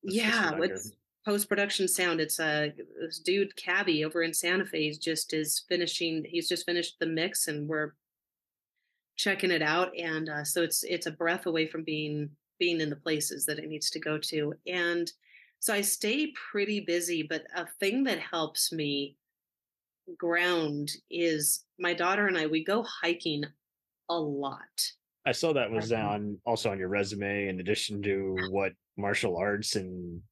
yeah, 0.02 0.52
I 0.54 0.58
it's 0.62 0.92
post 1.24 1.48
production 1.48 1.86
sound. 1.86 2.20
It's 2.20 2.40
a 2.40 2.72
this 3.00 3.18
dude 3.18 3.54
Cabby 3.56 4.04
over 4.04 4.22
in 4.22 4.34
Santa 4.34 4.66
Fe 4.66 4.88
is 4.88 4.98
just 4.98 5.32
is 5.32 5.64
finishing. 5.68 6.24
He's 6.28 6.48
just 6.48 6.66
finished 6.66 6.96
the 6.98 7.06
mix, 7.06 7.48
and 7.48 7.68
we're 7.68 7.94
checking 9.16 9.50
it 9.50 9.62
out. 9.62 9.96
And 9.96 10.28
uh, 10.28 10.44
so 10.44 10.62
it's 10.62 10.82
it's 10.84 11.06
a 11.06 11.12
breath 11.12 11.46
away 11.46 11.66
from 11.66 11.84
being 11.84 12.30
being 12.62 12.80
in 12.80 12.90
the 12.90 12.96
places 12.96 13.46
that 13.46 13.58
it 13.58 13.68
needs 13.68 13.90
to 13.90 14.00
go 14.00 14.18
to. 14.18 14.54
And 14.68 15.10
so 15.58 15.74
I 15.74 15.80
stay 15.80 16.32
pretty 16.52 16.80
busy. 16.80 17.22
But 17.24 17.44
a 17.56 17.66
thing 17.80 18.04
that 18.04 18.20
helps 18.20 18.72
me 18.72 19.16
ground 20.16 20.90
is 21.10 21.64
my 21.78 21.94
daughter 21.94 22.26
and 22.26 22.38
I. 22.38 22.46
We 22.46 22.64
go 22.64 22.82
hiking 22.82 23.44
a 24.08 24.18
lot. 24.20 24.92
I 25.24 25.32
saw 25.32 25.52
that 25.52 25.70
was 25.70 25.92
Mhm. 25.92 25.92
on 25.92 26.40
also 26.44 26.70
on 26.70 26.78
your 26.78 26.88
resume 26.88 27.48
in 27.48 27.60
addition 27.60 28.02
to 28.02 28.34
what 28.34 28.72
martial 28.96 29.36
arts 29.36 29.76
and 29.76 30.22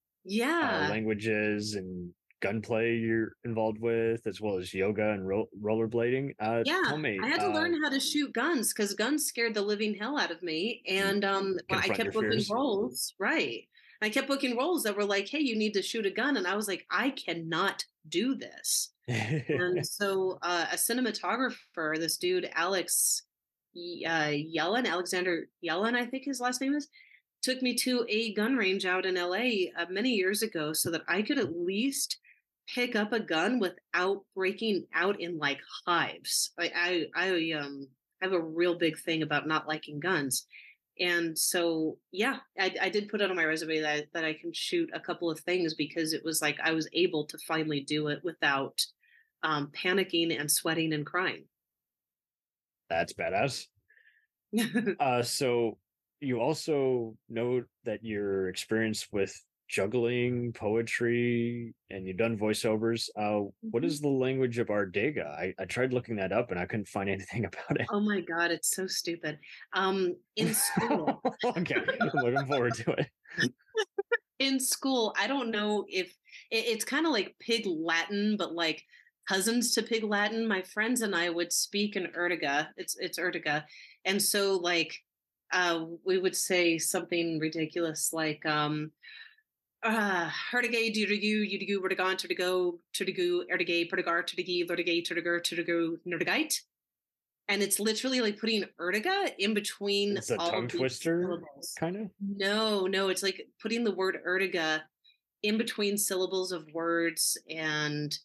uh, 0.62 0.78
Yeah. 0.78 0.80
languages 0.80 1.74
and 1.74 2.14
gunplay 2.40 2.96
you're 2.96 3.36
involved 3.44 3.80
with, 3.80 4.26
as 4.26 4.40
well 4.40 4.56
as 4.56 4.72
yoga 4.74 5.10
and 5.10 5.26
ro- 5.26 5.48
rollerblading. 5.60 6.34
Uh, 6.40 6.62
Yeah, 6.64 6.82
tell 6.86 6.98
me, 6.98 7.18
I 7.22 7.28
had 7.28 7.40
to 7.40 7.50
uh, 7.50 7.54
learn 7.54 7.80
how 7.82 7.90
to 7.90 8.00
shoot 8.00 8.32
guns 8.32 8.72
because 8.72 8.94
guns 8.94 9.26
scared 9.26 9.54
the 9.54 9.62
living 9.62 9.94
hell 9.94 10.18
out 10.18 10.30
of 10.30 10.42
me. 10.42 10.82
And 10.88 11.24
um, 11.24 11.58
I 11.70 11.88
kept 11.88 12.12
booking 12.12 12.30
fears. 12.30 12.50
roles, 12.50 13.14
right? 13.18 13.64
I 14.02 14.08
kept 14.08 14.28
booking 14.28 14.56
roles 14.56 14.82
that 14.84 14.96
were 14.96 15.04
like, 15.04 15.28
"Hey, 15.28 15.40
you 15.40 15.56
need 15.56 15.74
to 15.74 15.82
shoot 15.82 16.06
a 16.06 16.10
gun," 16.10 16.36
and 16.36 16.46
I 16.46 16.56
was 16.56 16.68
like, 16.68 16.86
"I 16.90 17.10
cannot 17.10 17.84
do 18.08 18.34
this." 18.34 18.92
and 19.08 19.86
so, 19.86 20.38
uh, 20.42 20.66
a 20.72 20.76
cinematographer, 20.76 21.98
this 21.98 22.16
dude 22.16 22.48
Alex 22.54 23.22
uh, 23.76 24.32
Yellen, 24.56 24.86
Alexander 24.86 25.46
Yellen, 25.64 25.94
I 25.94 26.06
think 26.06 26.24
his 26.24 26.40
last 26.40 26.60
name 26.60 26.74
is, 26.74 26.88
took 27.42 27.62
me 27.62 27.74
to 27.74 28.04
a 28.08 28.34
gun 28.34 28.56
range 28.56 28.84
out 28.84 29.06
in 29.06 29.14
LA 29.14 29.70
uh, 29.78 29.86
many 29.90 30.10
years 30.10 30.42
ago 30.42 30.72
so 30.72 30.90
that 30.90 31.02
I 31.08 31.22
could 31.22 31.38
at 31.38 31.56
least 31.56 32.18
pick 32.68 32.96
up 32.96 33.12
a 33.12 33.20
gun 33.20 33.58
without 33.58 34.24
breaking 34.34 34.86
out 34.94 35.20
in 35.20 35.38
like 35.38 35.60
hives. 35.86 36.52
I 36.58 37.06
I, 37.16 37.28
I 37.28 37.52
um 37.58 37.88
have 38.22 38.32
a 38.32 38.40
real 38.40 38.78
big 38.78 38.98
thing 38.98 39.22
about 39.22 39.48
not 39.48 39.68
liking 39.68 40.00
guns. 40.00 40.46
And 40.98 41.36
so, 41.38 41.96
yeah, 42.12 42.36
I, 42.58 42.74
I 42.80 42.88
did 42.90 43.08
put 43.08 43.22
it 43.22 43.30
on 43.30 43.36
my 43.36 43.44
resume 43.44 43.80
that 43.80 44.06
that 44.12 44.24
I 44.24 44.34
can 44.34 44.52
shoot 44.52 44.90
a 44.92 45.00
couple 45.00 45.30
of 45.30 45.40
things 45.40 45.74
because 45.74 46.12
it 46.12 46.22
was 46.24 46.42
like 46.42 46.58
I 46.62 46.72
was 46.72 46.88
able 46.92 47.24
to 47.26 47.38
finally 47.48 47.80
do 47.80 48.08
it 48.08 48.20
without 48.22 48.78
um, 49.42 49.68
panicking 49.68 50.38
and 50.38 50.50
sweating 50.50 50.92
and 50.92 51.06
crying. 51.06 51.44
That's 52.90 53.14
badass. 53.14 53.66
uh, 55.00 55.22
so 55.22 55.78
you 56.20 56.40
also 56.40 57.16
note 57.28 57.66
that 57.84 58.04
your 58.04 58.48
experience 58.48 59.06
with 59.10 59.34
juggling, 59.70 60.52
poetry, 60.52 61.72
and 61.90 62.06
you've 62.06 62.16
done 62.16 62.36
voiceovers. 62.36 63.08
Uh, 63.16 63.48
what 63.60 63.84
Mhm. 63.84 64.00
the 64.00 64.08
language 64.08 64.58
of 64.58 64.66
Ardega? 64.66 65.26
I, 65.26 65.54
I 65.58 65.64
tried 65.64 65.92
looking 65.92 66.16
that 66.16 66.32
up 66.32 66.50
and 66.50 66.58
I 66.58 66.66
couldn't 66.66 66.88
find 66.88 67.08
anything 67.16 67.44
about 67.44 67.80
it. 67.80 67.86
Oh 67.90 68.00
my 68.00 68.20
god, 68.20 68.50
it's 68.50 68.74
so 68.74 68.86
stupid. 68.88 69.38
Um, 69.72 70.16
in 70.36 70.52
school, 70.54 71.22
okay, 71.44 71.76
looking 72.14 72.46
forward 72.46 72.74
to 72.74 72.92
it. 72.92 73.52
in 74.40 74.58
school, 74.58 75.14
I 75.16 75.28
don't 75.28 75.50
know 75.52 75.84
if 75.88 76.08
it, 76.50 76.64
it's 76.66 76.84
kind 76.84 77.06
of 77.06 77.12
like 77.12 77.36
Pig 77.38 77.64
Latin, 77.66 78.36
but 78.36 78.52
like 78.54 78.82
cousins 79.28 79.72
to 79.74 79.82
Pig 79.82 80.02
Latin. 80.02 80.48
My 80.48 80.62
friends 80.62 81.02
and 81.02 81.14
I 81.14 81.30
would 81.30 81.52
speak 81.52 81.94
in 81.94 82.06
Ertiga. 82.08 82.68
It's 82.76 82.96
it's 82.98 83.20
Ertiga, 83.20 83.64
and 84.04 84.20
so 84.20 84.56
like 84.56 84.98
uh, 85.52 85.84
we 86.04 86.18
would 86.18 86.34
say 86.36 86.76
something 86.78 87.38
ridiculous 87.38 88.12
like 88.12 88.44
um. 88.46 88.90
Uh, 89.82 90.28
Hertige, 90.52 90.94
Dudigu, 90.94 91.46
Udigu, 91.50 91.78
Vertigon, 91.78 92.16
Turdigo, 92.16 92.78
Turdigu, 92.94 93.42
Ertige, 93.50 93.90
Pertigar, 93.90 94.26
Turdige, 94.26 94.68
Lurtige, 94.68 95.02
Turdigur, 95.06 95.40
Turdigu, 95.40 95.96
Nerdigite. 96.06 96.60
And 97.48 97.62
it's 97.62 97.80
literally 97.80 98.20
like 98.20 98.38
putting 98.38 98.64
Ertiga 98.78 99.32
in 99.38 99.54
between 99.54 100.18
It's 100.18 100.30
a 100.30 100.38
all 100.38 100.50
tongue 100.50 100.68
twister, 100.68 101.22
syllables. 101.22 101.74
kind 101.78 101.96
of. 101.96 102.10
No, 102.20 102.86
no, 102.86 103.08
it's 103.08 103.22
like 103.22 103.48
putting 103.60 103.82
the 103.82 103.94
word 103.94 104.18
ertiga 104.26 104.82
in 105.42 105.58
between 105.58 105.96
syllables 105.96 106.52
of 106.52 106.66
words 106.72 107.36
and 107.48 108.16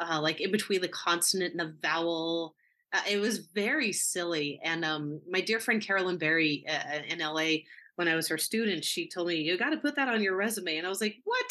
uh, 0.00 0.20
like 0.20 0.40
in 0.40 0.50
between 0.50 0.80
the 0.80 0.88
consonant 0.88 1.52
and 1.52 1.60
the 1.60 1.76
vowel. 1.82 2.54
Uh, 2.92 3.00
it 3.08 3.20
was 3.20 3.38
very 3.54 3.92
silly. 3.92 4.58
And 4.64 4.84
um, 4.84 5.20
my 5.30 5.40
dear 5.42 5.60
friend 5.60 5.80
Carolyn 5.80 6.16
Berry 6.18 6.64
uh, 6.68 7.00
in 7.06 7.18
LA, 7.18 7.58
when 7.98 8.06
I 8.06 8.14
was 8.14 8.28
her 8.28 8.38
student, 8.38 8.84
she 8.84 9.08
told 9.08 9.26
me, 9.26 9.36
You 9.36 9.58
got 9.58 9.70
to 9.70 9.76
put 9.76 9.96
that 9.96 10.08
on 10.08 10.22
your 10.22 10.36
resume. 10.36 10.76
And 10.76 10.86
I 10.86 10.88
was 10.88 11.00
like, 11.00 11.16
What? 11.24 11.46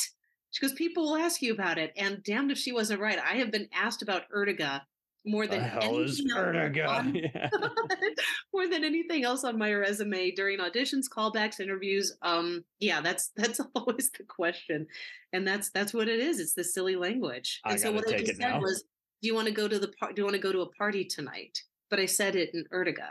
She 0.52 0.66
goes, 0.66 0.72
People 0.74 1.04
will 1.04 1.18
ask 1.18 1.42
you 1.42 1.54
about 1.54 1.78
it. 1.78 1.92
And 1.98 2.24
damned 2.24 2.52
if 2.52 2.58
she 2.58 2.72
wasn't 2.72 3.02
right. 3.02 3.20
I 3.20 3.36
have 3.36 3.52
been 3.52 3.68
asked 3.74 4.02
about 4.02 4.24
ertiga 4.34 4.80
more 5.26 5.46
than 5.46 5.60
anything 5.60 6.00
else 6.00 6.22
Ertiga? 6.34 6.88
on- 6.88 7.14
Yeah. 7.36 7.50
more 8.54 8.70
than 8.70 8.86
anything 8.86 9.26
else 9.26 9.44
on 9.44 9.58
my 9.58 9.74
resume 9.74 10.32
during 10.32 10.60
auditions 10.60 11.10
callbacks 11.14 11.60
interviews 11.60 12.16
um 12.22 12.64
yeah 12.80 13.02
that's 13.02 13.32
that's 13.36 13.60
always 13.76 14.10
the 14.18 14.24
question 14.24 14.88
and 15.34 15.46
that's 15.46 15.70
that's 15.72 15.94
what 15.94 16.08
it 16.08 16.22
is 16.22 16.40
it's 16.40 16.54
the 16.54 16.64
silly 16.64 16.96
language 16.96 17.60
I 17.66 17.72
and 17.72 17.80
so 17.82 17.92
gotta 17.92 18.06
what 18.06 18.16
i 18.16 18.20
just 18.20 18.40
said 18.40 18.52
now. 18.52 18.62
was 18.62 18.84
do 19.22 19.28
you 19.28 19.36
want 19.36 19.48
to 19.48 19.54
go 19.54 19.68
to 19.68 19.78
the 19.78 19.90
par- 20.00 20.14
do 20.14 20.22
you 20.22 20.24
want 20.24 20.36
to 20.36 20.42
go 20.42 20.54
to 20.54 20.62
a 20.62 20.70
party 20.76 21.04
tonight 21.04 21.62
but 21.90 22.00
i 22.00 22.06
said 22.06 22.38
it 22.38 22.52
in 22.54 22.64
ertiga 22.74 23.10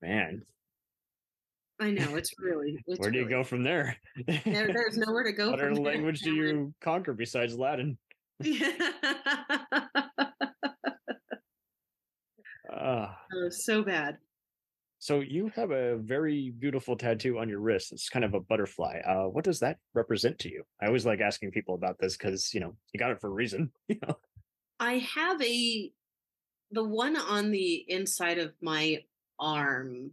Man, 0.00 0.42
i 1.82 1.90
know 1.90 2.16
it's 2.16 2.32
really 2.38 2.76
it's 2.86 3.00
where 3.00 3.10
do 3.10 3.18
you 3.18 3.24
really- 3.24 3.36
go 3.36 3.44
from 3.44 3.62
there? 3.62 3.96
there, 4.26 4.40
there's 4.72 4.96
nowhere 5.06 5.24
to 5.24 5.32
go 5.32 5.50
what 5.50 5.58
from 5.58 5.72
other 5.72 5.82
there, 5.82 5.92
language 5.92 6.20
do 6.20 6.32
you 6.34 6.74
conquer 6.80 7.12
besides 7.12 7.56
Latin? 7.58 7.98
Ah. 12.74 13.18
oh, 13.34 13.48
so 13.50 13.82
bad 13.82 14.16
So 14.98 15.20
you 15.20 15.50
have 15.54 15.70
a 15.72 15.96
very 15.98 16.50
beautiful 16.58 16.96
tattoo 16.96 17.38
on 17.38 17.48
your 17.48 17.60
wrist. 17.60 17.92
It's 17.92 18.08
kind 18.08 18.24
of 18.24 18.34
a 18.34 18.40
butterfly. 18.40 19.00
Uh, 19.06 19.24
what 19.28 19.44
does 19.44 19.58
that 19.60 19.78
represent 19.94 20.38
to 20.40 20.48
you? 20.50 20.62
I 20.80 20.86
always 20.86 21.04
like 21.04 21.20
asking 21.20 21.50
people 21.50 21.74
about 21.74 21.98
this 22.00 22.16
because 22.16 22.54
you 22.54 22.60
know 22.60 22.74
you 22.92 22.98
got 22.98 23.10
it 23.10 23.20
for 23.20 23.28
a 23.28 23.32
reason. 23.32 23.70
You 23.88 23.98
know, 24.06 24.16
I 24.80 24.98
have 24.98 25.40
a 25.42 25.92
the 26.70 26.84
one 26.84 27.16
on 27.16 27.50
the 27.50 27.84
inside 27.88 28.38
of 28.38 28.52
my 28.62 29.02
arm 29.38 30.12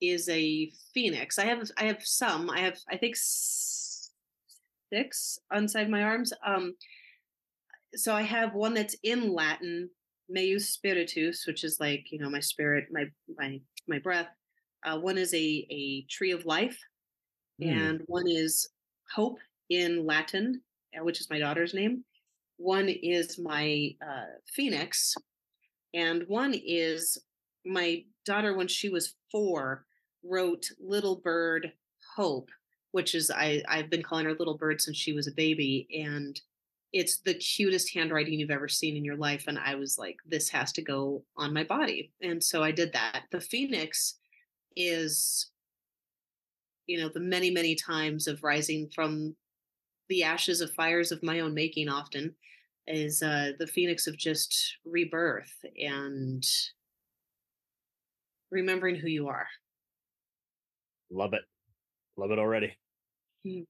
is 0.00 0.28
a 0.28 0.70
phoenix. 0.94 1.38
I 1.38 1.44
have 1.46 1.70
I 1.76 1.84
have 1.84 2.04
some. 2.04 2.50
I 2.50 2.60
have 2.60 2.78
I 2.90 2.96
think 2.96 3.16
six 3.16 4.12
inside 5.54 5.90
my 5.90 6.02
arms. 6.02 6.32
Um 6.44 6.74
so 7.94 8.14
I 8.14 8.22
have 8.22 8.54
one 8.54 8.74
that's 8.74 8.96
in 9.02 9.32
Latin, 9.32 9.90
Meus 10.28 10.68
Spiritus, 10.68 11.46
which 11.46 11.64
is 11.64 11.80
like, 11.80 12.06
you 12.12 12.18
know, 12.18 12.28
my 12.30 12.40
spirit, 12.40 12.88
my 12.90 13.06
my 13.36 13.60
my 13.86 13.98
breath. 13.98 14.28
Uh, 14.84 14.98
one 14.98 15.18
is 15.18 15.32
a 15.34 15.66
a 15.70 16.02
tree 16.10 16.32
of 16.32 16.46
life, 16.46 16.78
Hmm. 17.60 17.68
and 17.70 18.02
one 18.06 18.28
is 18.28 18.68
hope 19.14 19.38
in 19.70 20.06
Latin, 20.06 20.62
uh, 20.98 21.04
which 21.04 21.20
is 21.20 21.30
my 21.30 21.38
daughter's 21.38 21.74
name. 21.74 22.04
One 22.58 22.88
is 22.88 23.38
my 23.38 23.96
uh, 24.06 24.26
phoenix, 24.54 25.14
and 25.94 26.24
one 26.28 26.54
is 26.54 27.18
my 27.64 28.04
daughter 28.24 28.54
when 28.56 28.68
she 28.68 28.88
was 28.90 29.14
four 29.32 29.86
wrote 30.22 30.70
Little 30.80 31.16
Bird 31.16 31.72
Hope, 32.16 32.50
which 32.92 33.14
is 33.14 33.30
I 33.30 33.62
I've 33.68 33.90
been 33.90 34.02
calling 34.02 34.26
her 34.26 34.34
Little 34.34 34.56
Bird 34.56 34.80
since 34.80 34.96
she 34.96 35.12
was 35.12 35.26
a 35.26 35.32
baby, 35.32 35.88
and 36.04 36.40
it's 36.92 37.18
the 37.18 37.34
cutest 37.34 37.92
handwriting 37.94 38.40
you've 38.40 38.50
ever 38.50 38.68
seen 38.68 38.96
in 38.96 39.04
your 39.04 39.16
life. 39.16 39.44
And 39.46 39.58
I 39.58 39.74
was 39.74 39.98
like, 39.98 40.16
this 40.26 40.48
has 40.50 40.72
to 40.72 40.82
go 40.82 41.22
on 41.36 41.52
my 41.52 41.64
body, 41.64 42.12
and 42.22 42.42
so 42.42 42.62
I 42.62 42.70
did 42.72 42.92
that. 42.92 43.24
The 43.30 43.40
phoenix 43.40 44.14
is 44.76 45.50
you 46.86 46.98
know 46.98 47.08
the 47.08 47.20
many 47.20 47.50
many 47.50 47.76
times 47.76 48.26
of 48.26 48.42
rising 48.42 48.88
from 48.94 49.36
the 50.08 50.24
ashes 50.24 50.60
of 50.60 50.72
fires 50.72 51.12
of 51.12 51.22
my 51.22 51.40
own 51.40 51.54
making 51.54 51.88
often 51.88 52.34
is 52.88 53.22
uh 53.22 53.52
the 53.58 53.66
phoenix 53.66 54.06
of 54.06 54.16
just 54.16 54.78
rebirth 54.84 55.52
and 55.80 56.44
remembering 58.50 58.96
who 58.96 59.08
you 59.08 59.28
are 59.28 59.46
love 61.10 61.34
it, 61.34 61.42
love 62.16 62.30
it 62.30 62.38
already. 62.38 62.76
Hmm. 63.46 63.62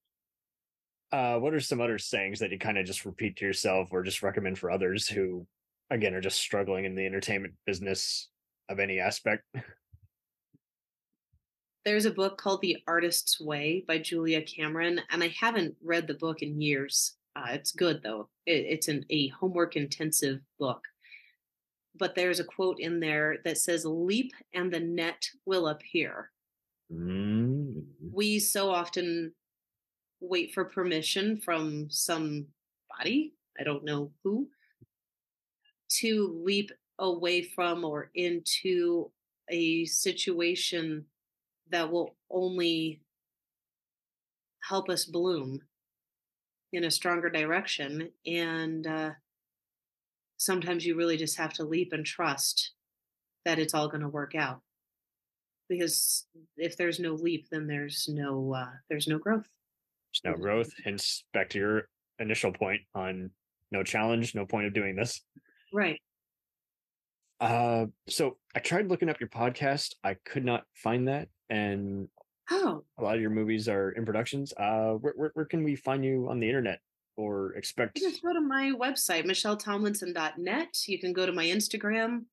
Uh, 1.11 1.39
what 1.39 1.55
are 1.55 1.61
some 1.61 1.81
other 1.81 1.99
sayings 1.99 2.39
that 2.41 2.51
you 2.51 2.59
kind 2.59 2.77
of 2.77 2.85
just 2.85 3.07
repeat 3.07 3.37
to 3.37 3.47
yourself 3.47 3.89
or 3.93 4.03
just 4.03 4.23
recommend 4.23 4.59
for 4.59 4.71
others 4.71 5.09
who, 5.09 5.47
again, 5.91 6.15
are 6.15 6.21
just 6.21 6.39
struggling 6.39 6.85
in 6.85 6.95
the 6.95 7.07
entertainment 7.07 7.55
business 7.67 8.29
of 8.69 8.79
any 8.79 9.01
aspect? 9.01 9.43
there's 11.89 12.05
a 12.05 12.11
book 12.11 12.37
called 12.37 12.61
the 12.61 12.77
artist's 12.87 13.41
way 13.41 13.83
by 13.89 13.97
julia 13.97 14.43
cameron 14.43 15.01
and 15.11 15.23
i 15.23 15.29
haven't 15.29 15.75
read 15.83 16.07
the 16.07 16.15
book 16.15 16.43
in 16.43 16.61
years 16.61 17.17
uh, 17.35 17.47
it's 17.53 17.73
good 17.73 18.03
though 18.03 18.29
it, 18.45 18.67
it's 18.69 18.89
an, 18.89 19.05
a 19.09 19.29
homework 19.29 19.75
intensive 19.75 20.41
book 20.59 20.83
but 21.99 22.15
there's 22.15 22.41
a 22.41 22.45
quote 22.45 22.79
in 22.79 23.01
there 23.01 23.39
that 23.45 23.57
says 23.57 23.87
leap 23.87 24.33
and 24.53 24.71
the 24.71 24.81
net 24.81 25.23
will 25.47 25.69
appear 25.69 26.31
Mm. 26.93 27.85
we 28.13 28.39
so 28.39 28.71
often 28.71 29.33
wait 30.21 30.55
for 30.55 30.65
permission 30.65 31.39
from 31.39 31.91
somebody, 31.91 33.35
I 33.59 33.65
don't 33.65 33.85
know 33.85 34.11
who, 34.25 34.49
to 36.01 36.43
leap 36.45 36.71
away 36.99 37.43
from 37.43 37.85
or 37.85 38.11
into 38.15 39.11
a 39.51 39.85
situation 39.85 41.05
that 41.71 41.91
will 41.91 42.17
only 42.31 43.03
help 44.63 44.89
us 44.89 45.05
bloom 45.05 45.61
in 46.73 46.85
a 46.85 46.91
stronger 46.91 47.31
direction. 47.31 48.11
And 48.27 48.87
uh, 48.87 49.11
sometimes 50.37 50.85
you 50.85 50.97
really 50.97 51.17
just 51.17 51.39
have 51.39 51.53
to 51.55 51.65
leap 51.65 51.93
and 51.93 52.05
trust 52.05 52.73
that 53.45 53.59
it's 53.59 53.75
all 53.75 53.89
going 53.89 54.03
to 54.03 54.09
work 54.09 54.35
out 54.35 54.61
because 55.69 56.27
if 56.57 56.77
there's 56.77 56.99
no 56.99 57.15
leap 57.15 57.47
then 57.51 57.67
there's 57.67 58.09
no 58.09 58.55
uh, 58.55 58.71
there's 58.89 59.07
no 59.07 59.19
growth 59.19 59.47
There's 60.13 60.37
no 60.37 60.43
growth. 60.43 60.71
Hence, 60.85 61.25
back 61.33 61.51
to 61.51 61.59
your 61.59 61.89
initial 62.19 62.53
point 62.53 62.81
on 62.95 63.31
no 63.71 63.83
challenge, 63.83 64.35
no 64.35 64.47
point 64.47 64.67
of 64.67 64.75
doing 64.75 64.97
this. 64.97 65.21
right 65.73 66.01
Uh, 67.41 67.87
so 68.09 68.37
I 68.57 68.59
tried 68.59 68.89
looking 68.89 69.09
up 69.09 69.21
your 69.21 69.29
podcast. 69.29 69.95
I 70.03 70.17
could 70.25 70.45
not 70.45 70.65
find 70.75 71.07
that, 71.07 71.29
and 71.51 72.09
oh 72.51 72.83
a 72.99 73.03
lot 73.03 73.15
of 73.15 73.21
your 73.21 73.31
movies 73.31 73.69
are 73.69 73.91
in 73.93 74.05
productions. 74.05 74.53
Uh, 74.59 74.95
where 74.95 75.13
where, 75.15 75.31
where 75.35 75.47
can 75.47 75.63
we 75.63 75.77
find 75.77 76.05
you 76.05 76.29
on 76.31 76.41
the 76.41 76.49
internet 76.49 76.81
or 77.17 77.53
expect? 77.55 77.99
you 77.99 78.11
just 78.11 78.23
go 78.23 78.33
to 78.33 78.41
my 78.41 78.73
website 78.75 79.25
michelletomlinson.net 79.25 80.69
you 80.87 80.99
can 80.99 81.13
go 81.13 81.27
to 81.27 81.33
my 81.33 81.45
instagram 81.45 82.25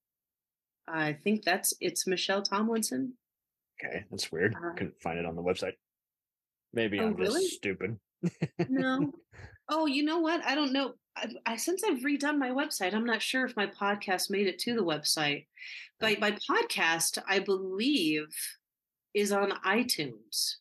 i 0.87 1.11
think 1.11 1.43
that's 1.43 1.73
it's 1.81 2.05
michelle 2.05 2.41
tomlinson 2.43 3.13
Okay, 3.83 4.05
that's 4.09 4.31
weird. 4.31 4.55
Uh, 4.55 4.73
Couldn't 4.73 5.01
find 5.01 5.19
it 5.19 5.25
on 5.25 5.35
the 5.35 5.43
website. 5.43 5.73
Maybe 6.73 6.99
Oh, 6.99 7.07
I'm 7.07 7.15
really? 7.15 7.41
just 7.41 7.55
stupid. 7.55 7.97
no 8.69 9.11
Oh, 9.69 9.87
you 9.87 10.03
know 10.03 10.19
what? 10.19 10.45
I 10.45 10.53
don't 10.53 10.73
know. 10.73 10.93
I, 11.17 11.27
I 11.45 11.55
since 11.55 11.83
I've 11.83 11.99
redone 11.99 12.37
my 12.37 12.49
website, 12.51 12.93
I'm 12.93 13.05
not 13.05 13.21
sure 13.21 13.45
if 13.45 13.55
my 13.55 13.65
podcast 13.65 14.29
made 14.29 14.45
it 14.47 14.59
to 14.59 14.75
the 14.75 14.83
website. 14.83 15.47
But 15.99 16.19
my 16.19 16.31
podcast, 16.31 17.17
I 17.27 17.39
believe, 17.39 18.27
is 19.15 19.31
on 19.31 19.51
iTunes. 19.65 20.55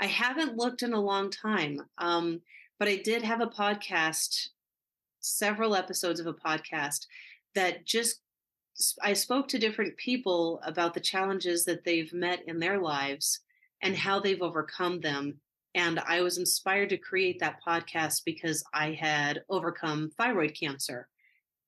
I 0.00 0.06
haven't 0.06 0.56
looked 0.56 0.82
in 0.82 0.92
a 0.94 1.00
long 1.00 1.30
time, 1.30 1.80
um, 1.98 2.40
but 2.78 2.88
I 2.88 2.96
did 2.96 3.22
have 3.22 3.40
a 3.42 3.46
podcast, 3.46 4.48
several 5.20 5.74
episodes 5.74 6.20
of 6.20 6.26
a 6.26 6.32
podcast 6.34 7.06
that 7.54 7.84
just 7.84 8.20
I 9.02 9.12
spoke 9.14 9.48
to 9.48 9.58
different 9.58 9.96
people 9.96 10.60
about 10.64 10.94
the 10.94 11.00
challenges 11.00 11.64
that 11.64 11.84
they've 11.84 12.12
met 12.12 12.42
in 12.46 12.58
their 12.58 12.80
lives 12.80 13.40
and 13.82 13.96
how 13.96 14.20
they've 14.20 14.42
overcome 14.42 15.00
them. 15.00 15.40
And 15.74 16.00
I 16.00 16.20
was 16.22 16.38
inspired 16.38 16.90
to 16.90 16.96
create 16.96 17.38
that 17.40 17.58
podcast 17.66 18.22
because 18.24 18.64
I 18.72 18.92
had 18.92 19.42
overcome 19.48 20.10
thyroid 20.16 20.56
cancer. 20.58 21.08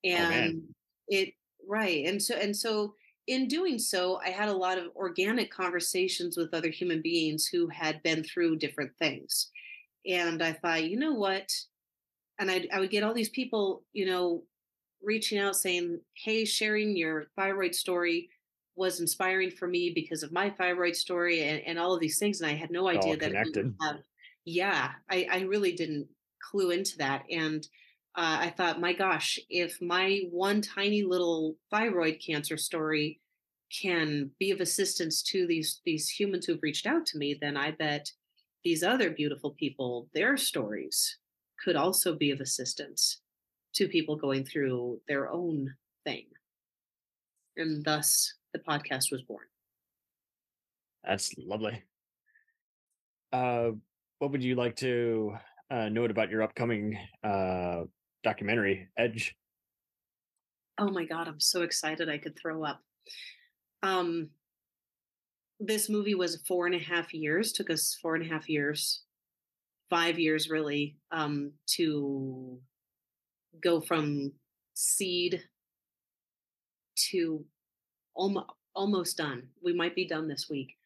Oh, 0.07 0.09
and 0.09 0.63
oh, 0.63 0.73
it 1.09 1.35
right. 1.67 2.07
And 2.07 2.23
so 2.23 2.35
and 2.35 2.57
so 2.57 2.95
in 3.27 3.47
doing 3.47 3.79
so, 3.79 4.19
I 4.25 4.31
had 4.31 4.49
a 4.49 4.57
lot 4.57 4.79
of 4.79 4.87
organic 4.97 5.51
conversations 5.51 6.37
with 6.37 6.55
other 6.55 6.71
human 6.71 7.03
beings 7.03 7.47
who 7.47 7.69
had 7.69 8.03
been 8.03 8.25
through 8.25 8.57
different 8.57 8.93
things. 8.99 9.51
And 10.07 10.43
I 10.43 10.53
thought, 10.53 10.85
you 10.85 10.99
know 10.99 11.13
what? 11.13 11.53
And 12.39 12.51
I, 12.51 12.67
I 12.73 12.81
would 12.81 12.91
get 12.91 13.03
all 13.03 13.13
these 13.13 13.29
people, 13.29 13.83
you 13.93 14.07
know, 14.07 14.45
reaching 15.03 15.39
out 15.39 15.57
saying, 15.57 16.01
hey, 16.15 16.45
sharing 16.45 16.97
your 16.97 17.27
thyroid 17.37 17.75
story 17.75 18.29
was 18.77 19.01
inspiring 19.01 19.51
for 19.51 19.67
me 19.67 19.93
because 19.95 20.23
of 20.23 20.33
my 20.33 20.51
thyroid 20.51 20.95
story 20.95 21.43
and, 21.43 21.61
and 21.67 21.79
all 21.79 21.95
of 21.95 22.01
these 22.01 22.19
things. 22.19 22.41
And 22.41 22.51
I 22.51 22.55
had 22.55 22.71
no 22.71 22.89
idea 22.89 23.17
that 23.17 23.31
connected. 23.31 23.75
Have, 23.83 23.97
yeah, 24.45 24.93
I, 25.11 25.27
I 25.31 25.41
really 25.41 25.73
didn't 25.73 26.09
clue 26.41 26.71
into 26.71 26.97
that. 26.99 27.25
And 27.31 27.67
uh, 28.15 28.39
I 28.41 28.55
thought, 28.57 28.81
my 28.81 28.93
gosh, 28.93 29.39
if 29.51 29.81
my 29.83 30.23
one 30.31 30.63
tiny 30.63 31.03
little 31.03 31.57
thyroid 31.71 32.21
cancer 32.25 32.57
story 32.57 33.21
can 33.71 34.31
be 34.39 34.51
of 34.51 34.61
assistance 34.61 35.23
to 35.23 35.47
these 35.47 35.81
these 35.85 36.09
humans 36.09 36.47
who've 36.47 36.63
reached 36.63 36.87
out 36.87 37.05
to 37.07 37.19
me, 37.19 37.37
then 37.39 37.57
I 37.57 37.73
bet 37.73 38.11
these 38.65 38.83
other 38.83 39.11
beautiful 39.11 39.51
people, 39.51 40.09
their 40.15 40.37
stories 40.37 41.19
could 41.63 41.77
also 41.77 42.15
be 42.15 42.31
of 42.31 42.41
assistance 42.41 43.21
to 43.75 43.89
people 43.89 44.17
going 44.17 44.45
through 44.45 45.01
their 45.09 45.31
own 45.31 45.75
thing. 46.05 46.27
And 47.57 47.85
thus 47.85 48.35
the 48.53 48.61
podcast 48.61 49.11
was 49.11 49.23
born. 49.23 49.47
That's 51.05 51.35
lovely. 51.39 51.83
Uh, 53.33 53.71
what 54.19 54.33
would 54.33 54.43
you 54.43 54.55
like 54.55 54.77
to 54.77 55.37
uh, 55.71 55.89
note 55.89 56.11
about 56.11 56.31
your 56.31 56.43
upcoming 56.43 56.99
uh, 57.23 57.83
documentary, 58.25 58.89
Edge? 58.99 59.37
Oh 60.79 60.91
my 60.91 61.05
God, 61.05 61.29
I'm 61.29 61.41
so 61.41 61.63
excited 61.63 62.09
I 62.09 62.19
could 62.19 62.39
throw 62.39 62.65
up. 62.65 62.81
Um, 63.83 64.31
this 65.61 65.89
movie 65.89 66.15
was 66.15 66.43
four 66.47 66.67
and 66.67 66.75
a 66.75 66.79
half 66.79 67.13
years, 67.13 67.53
took 67.53 67.71
us 67.71 67.99
four 68.01 68.15
and 68.15 68.25
a 68.25 68.29
half 68.29 68.49
years, 68.49 69.03
five 69.91 70.19
years 70.19 70.49
really, 70.49 70.97
um, 71.11 71.53
to 71.67 72.61
go 73.63 73.81
from 73.81 74.33
seed 74.75 75.43
to 77.11 77.45
almost 78.15 78.47
almost 78.75 79.17
done. 79.17 79.43
We 79.63 79.73
might 79.73 79.97
be 79.97 80.07
done 80.07 80.29
this 80.29 80.49
week. 80.49 80.77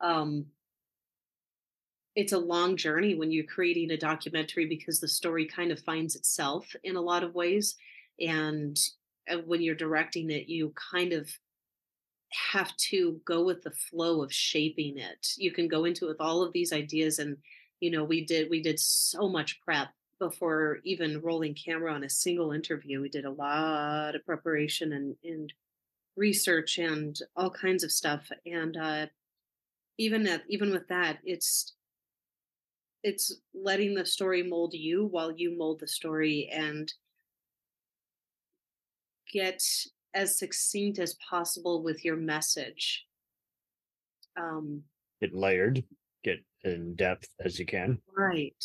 Um, 0.00 0.46
it's 2.18 2.32
a 2.32 2.38
long 2.38 2.76
journey 2.76 3.14
when 3.14 3.30
you're 3.30 3.44
creating 3.44 3.92
a 3.92 3.96
documentary 3.96 4.66
because 4.66 4.98
the 4.98 5.06
story 5.06 5.46
kind 5.46 5.70
of 5.70 5.80
finds 5.80 6.16
itself 6.16 6.66
in 6.82 6.96
a 6.96 7.00
lot 7.00 7.22
of 7.22 7.34
ways 7.34 7.76
and 8.18 8.76
uh, 9.30 9.36
when 9.46 9.62
you're 9.62 9.74
directing 9.74 10.28
it 10.30 10.48
you 10.48 10.72
kind 10.92 11.12
of 11.12 11.30
have 12.50 12.76
to 12.76 13.20
go 13.24 13.44
with 13.44 13.62
the 13.62 13.70
flow 13.70 14.20
of 14.20 14.32
shaping 14.32 14.98
it 14.98 15.28
you 15.36 15.52
can 15.52 15.68
go 15.68 15.84
into 15.84 16.06
it 16.06 16.08
with 16.08 16.20
all 16.20 16.42
of 16.42 16.52
these 16.52 16.72
ideas 16.72 17.20
and 17.20 17.36
you 17.78 17.90
know 17.90 18.02
we 18.02 18.24
did 18.24 18.50
we 18.50 18.60
did 18.60 18.80
so 18.80 19.28
much 19.28 19.60
prep 19.60 19.88
before 20.18 20.78
even 20.84 21.20
rolling 21.20 21.54
camera 21.54 21.92
on 21.92 22.04
a 22.04 22.10
single 22.10 22.52
interview 22.52 23.00
we 23.00 23.08
did 23.08 23.24
a 23.24 23.30
lot 23.30 24.14
of 24.14 24.24
preparation 24.26 24.92
and 24.92 25.16
and 25.24 25.52
research 26.16 26.78
and 26.78 27.20
all 27.36 27.50
kinds 27.50 27.84
of 27.84 27.92
stuff 27.92 28.28
and 28.44 28.76
uh 28.76 29.06
even 29.98 30.26
at 30.26 30.42
even 30.48 30.70
with 30.70 30.86
that 30.88 31.18
it's 31.24 31.74
it's 33.02 33.40
letting 33.54 33.94
the 33.94 34.04
story 34.04 34.42
mold 34.42 34.74
you 34.74 35.06
while 35.06 35.30
you 35.30 35.56
mold 35.56 35.80
the 35.80 35.86
story 35.86 36.50
and 36.52 36.92
get 39.32 39.62
as 40.14 40.38
succinct 40.38 40.98
as 40.98 41.16
possible 41.30 41.82
with 41.82 42.04
your 42.04 42.16
message. 42.16 43.04
Um 44.36 44.82
get 45.20 45.34
layered 45.34 45.84
get 46.24 46.38
in 46.64 46.96
depth 46.96 47.28
as 47.44 47.58
you 47.58 47.66
can. 47.66 48.00
Right 48.16 48.64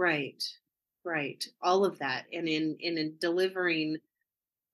right 0.00 0.42
right 1.04 1.46
all 1.62 1.84
of 1.84 1.98
that 1.98 2.24
and 2.32 2.48
in 2.48 2.76
in 2.80 3.14
delivering 3.20 3.96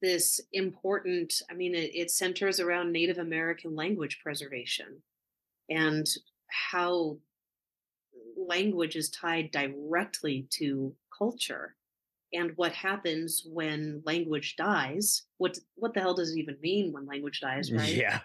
this 0.02 0.40
important 0.52 1.42
i 1.50 1.54
mean 1.54 1.74
it, 1.74 1.90
it 1.94 2.10
centers 2.10 2.60
around 2.60 2.92
native 2.92 3.18
american 3.18 3.74
language 3.74 4.20
preservation 4.22 5.02
and 5.68 6.06
how 6.48 7.16
language 8.36 8.96
is 8.96 9.08
tied 9.10 9.50
directly 9.50 10.46
to 10.50 10.94
culture 11.16 11.74
and 12.32 12.52
what 12.56 12.72
happens 12.72 13.46
when 13.46 14.02
language 14.04 14.56
dies 14.56 15.22
what 15.38 15.58
what 15.76 15.94
the 15.94 16.00
hell 16.00 16.14
does 16.14 16.32
it 16.32 16.38
even 16.38 16.56
mean 16.60 16.92
when 16.92 17.06
language 17.06 17.40
dies 17.40 17.72
right? 17.72 17.94
Yeah. 17.94 18.20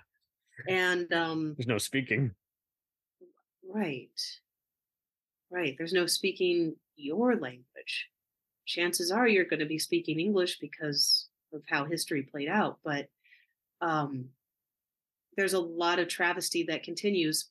And 0.68 1.12
um 1.14 1.56
there's 1.58 1.68
no 1.68 1.78
speaking. 1.78 2.32
Right. 3.68 4.10
Right 5.50 5.76
there's 5.78 5.94
no 5.94 6.06
speaking 6.06 6.76
your 7.02 7.36
language. 7.36 8.10
Chances 8.66 9.12
are 9.12 9.28
you're 9.28 9.46
going 9.46 9.60
to 9.60 9.66
be 9.66 9.80
speaking 9.80 10.20
english 10.20 10.60
because 10.60 11.28
of 11.54 11.62
how 11.68 11.84
history 11.84 12.24
played 12.24 12.48
out 12.48 12.80
but 12.84 13.10
um 13.82 14.30
there's 15.36 15.54
a 15.54 15.60
lot 15.60 16.00
of 16.00 16.08
travesty 16.08 16.64
that 16.64 16.84
continues 16.84 17.50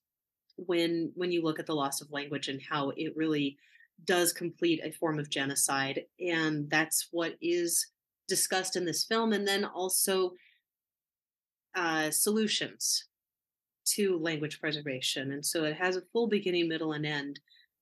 when 0.57 1.13
when 1.15 1.33
you 1.33 1.43
look 1.43 1.59
at 1.59 1.67
the 1.67 1.75
loss 1.75 2.01
of 2.01 2.11
language 2.11 2.49
and 2.49 2.61
how 2.63 2.91
it 2.97 3.17
really 3.17 3.57
does 4.05 4.33
complete 4.33 4.81
a 4.83 4.91
form 4.93 5.19
of 5.19 5.31
genocide 5.31 6.05
and 6.19 6.71
that's 6.71 7.09
what 7.11 7.37
is 7.41 7.87
discussed 8.29 8.77
in 8.77 8.85
this 8.85 9.05
film 9.05 9.33
and 9.33 9.47
then 9.47 9.65
also 9.65 10.33
uh, 11.75 12.11
solutions 12.11 13.07
to 13.85 14.19
language 14.19 14.61
preservation 14.61 15.33
and 15.33 15.45
so 15.45 15.65
it 15.65 15.77
has 15.77 15.97
a 15.97 16.03
full 16.13 16.27
beginning 16.27 16.69
middle 16.69 16.93
and 16.93 17.05
end 17.05 17.41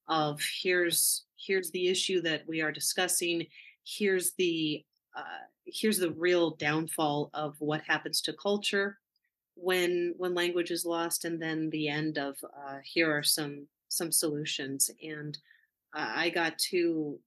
of 0.09 0.41
here's 0.63 1.25
here's 1.39 1.71
the 1.71 1.89
issue 1.89 2.21
that 2.21 2.43
we 2.47 2.61
are 2.61 2.73
discussing 2.73 3.47
here's 3.85 4.33
the 4.35 4.85
uh, 5.17 5.47
here's 5.67 5.99
the 5.99 6.13
real 6.13 6.51
downfall 6.57 7.31
of 7.35 7.55
what 7.59 7.83
happens 7.87 8.21
to 8.21 8.33
culture 8.35 8.99
when 9.55 10.15
when 10.17 10.35
language 10.35 10.71
is 10.71 10.85
lost 10.85 11.25
and 11.25 11.41
then 11.41 11.71
the 11.71 11.89
end 11.89 12.19
of 12.19 12.37
uh, 12.45 12.79
here 12.85 13.11
are 13.11 13.23
some 13.23 13.67
some 13.89 14.13
solutions. 14.13 14.91
And 15.03 15.37
uh, 15.97 16.13
i 16.15 16.31
got 16.31 16.59
to 16.59 17.19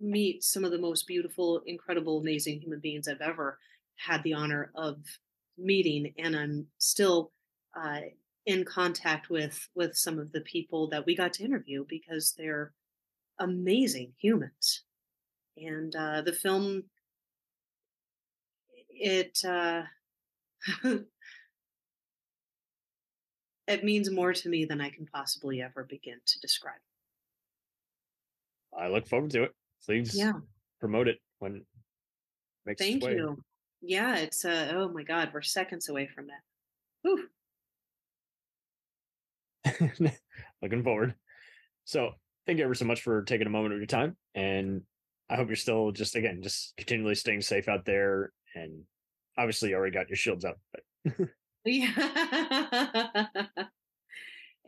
meet 0.00 0.44
some 0.44 0.64
of 0.64 0.70
the 0.70 0.78
most 0.78 1.06
beautiful 1.06 1.62
incredible 1.66 2.18
amazing 2.20 2.60
human 2.60 2.80
beings 2.80 3.08
i've 3.08 3.22
ever 3.22 3.58
had 3.96 4.22
the 4.22 4.34
honor 4.34 4.70
of 4.74 4.98
meeting 5.56 6.12
and 6.18 6.36
i'm 6.36 6.66
still 6.76 7.32
uh, 7.74 8.00
in 8.44 8.62
contact 8.64 9.30
with 9.30 9.68
with 9.74 9.96
some 9.96 10.18
of 10.18 10.32
the 10.32 10.42
people 10.42 10.88
that 10.88 11.06
we 11.06 11.16
got 11.16 11.32
to 11.32 11.44
interview 11.44 11.84
because 11.88 12.34
they're 12.36 12.72
amazing 13.38 14.12
humans 14.18 14.82
and 15.56 15.94
uh, 15.96 16.22
the 16.22 16.32
film 16.32 16.84
it 18.90 19.38
uh, 19.46 19.82
it 23.66 23.84
means 23.84 24.10
more 24.10 24.32
to 24.32 24.48
me 24.48 24.64
than 24.64 24.80
I 24.80 24.90
can 24.90 25.06
possibly 25.06 25.62
ever 25.62 25.84
begin 25.84 26.18
to 26.24 26.40
describe. 26.40 26.80
I 28.76 28.88
look 28.88 29.06
forward 29.06 29.30
to 29.32 29.44
it. 29.44 29.54
Please 29.84 30.16
yeah. 30.16 30.32
promote 30.80 31.08
it 31.08 31.18
when 31.38 31.56
it 31.56 31.66
makes 32.64 32.80
Thank 32.80 33.04
you. 33.04 33.42
Yeah, 33.82 34.16
it's 34.16 34.44
uh 34.44 34.72
oh 34.74 34.88
my 34.88 35.02
god, 35.02 35.30
we're 35.32 35.42
seconds 35.42 35.88
away 35.88 36.08
from 36.08 36.26
that. 36.28 36.42
Looking 40.62 40.82
forward. 40.82 41.14
So 41.84 42.12
thank 42.46 42.58
you 42.58 42.64
ever 42.64 42.74
so 42.74 42.84
much 42.84 43.02
for 43.02 43.22
taking 43.22 43.46
a 43.46 43.50
moment 43.50 43.74
of 43.74 43.80
your 43.80 43.86
time. 43.86 44.16
And 44.34 44.82
I 45.28 45.36
hope 45.36 45.48
you're 45.48 45.56
still 45.56 45.90
just 45.92 46.14
again, 46.14 46.40
just 46.42 46.74
continually 46.76 47.14
staying 47.14 47.42
safe 47.42 47.68
out 47.68 47.84
there. 47.84 48.32
And 48.54 48.82
obviously 49.36 49.70
you 49.70 49.76
already 49.76 49.94
got 49.94 50.08
your 50.08 50.16
shields 50.16 50.44
up, 50.44 50.58
but 50.72 51.28
Yeah. 51.64 53.26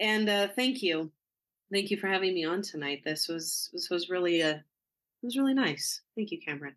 and 0.01 0.29
uh, 0.29 0.49
thank 0.49 0.83
you. 0.83 1.13
Thank 1.73 1.91
you 1.91 1.97
for 1.97 2.09
having 2.09 2.35
me 2.35 2.45
on 2.45 2.63
tonight. 2.63 3.03
This 3.05 3.29
was 3.29 3.71
this 3.73 3.89
was 3.91 4.11
really 4.11 4.41
a 4.41 4.51
it 4.51 4.65
was 5.23 5.37
really 5.37 5.55
nice. 5.55 6.01
Thank 6.17 6.31
you, 6.31 6.39
Cameron. 6.45 6.75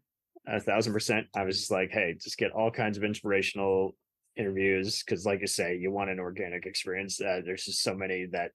A 0.47 0.60
thousand 0.60 0.93
percent. 0.93 1.28
I 1.36 1.43
was 1.43 1.58
just 1.58 1.72
like, 1.72 1.91
hey, 1.91 2.16
just 2.22 2.38
get 2.38 2.52
all 2.52 2.72
kinds 2.72 2.97
of 2.97 3.04
inspirational 3.04 3.95
interviews 4.36 5.04
because, 5.04 5.26
like 5.26 5.41
you 5.41 5.47
say, 5.47 5.78
you 5.78 5.91
want 5.91 6.10
an 6.10 6.20
organic 6.20 6.66
experience. 6.66 7.22
Uh, 7.22 7.41
there's 7.45 7.66
just 7.66 7.84
so 7.84 7.93
many 7.93 8.26
that, 8.32 8.52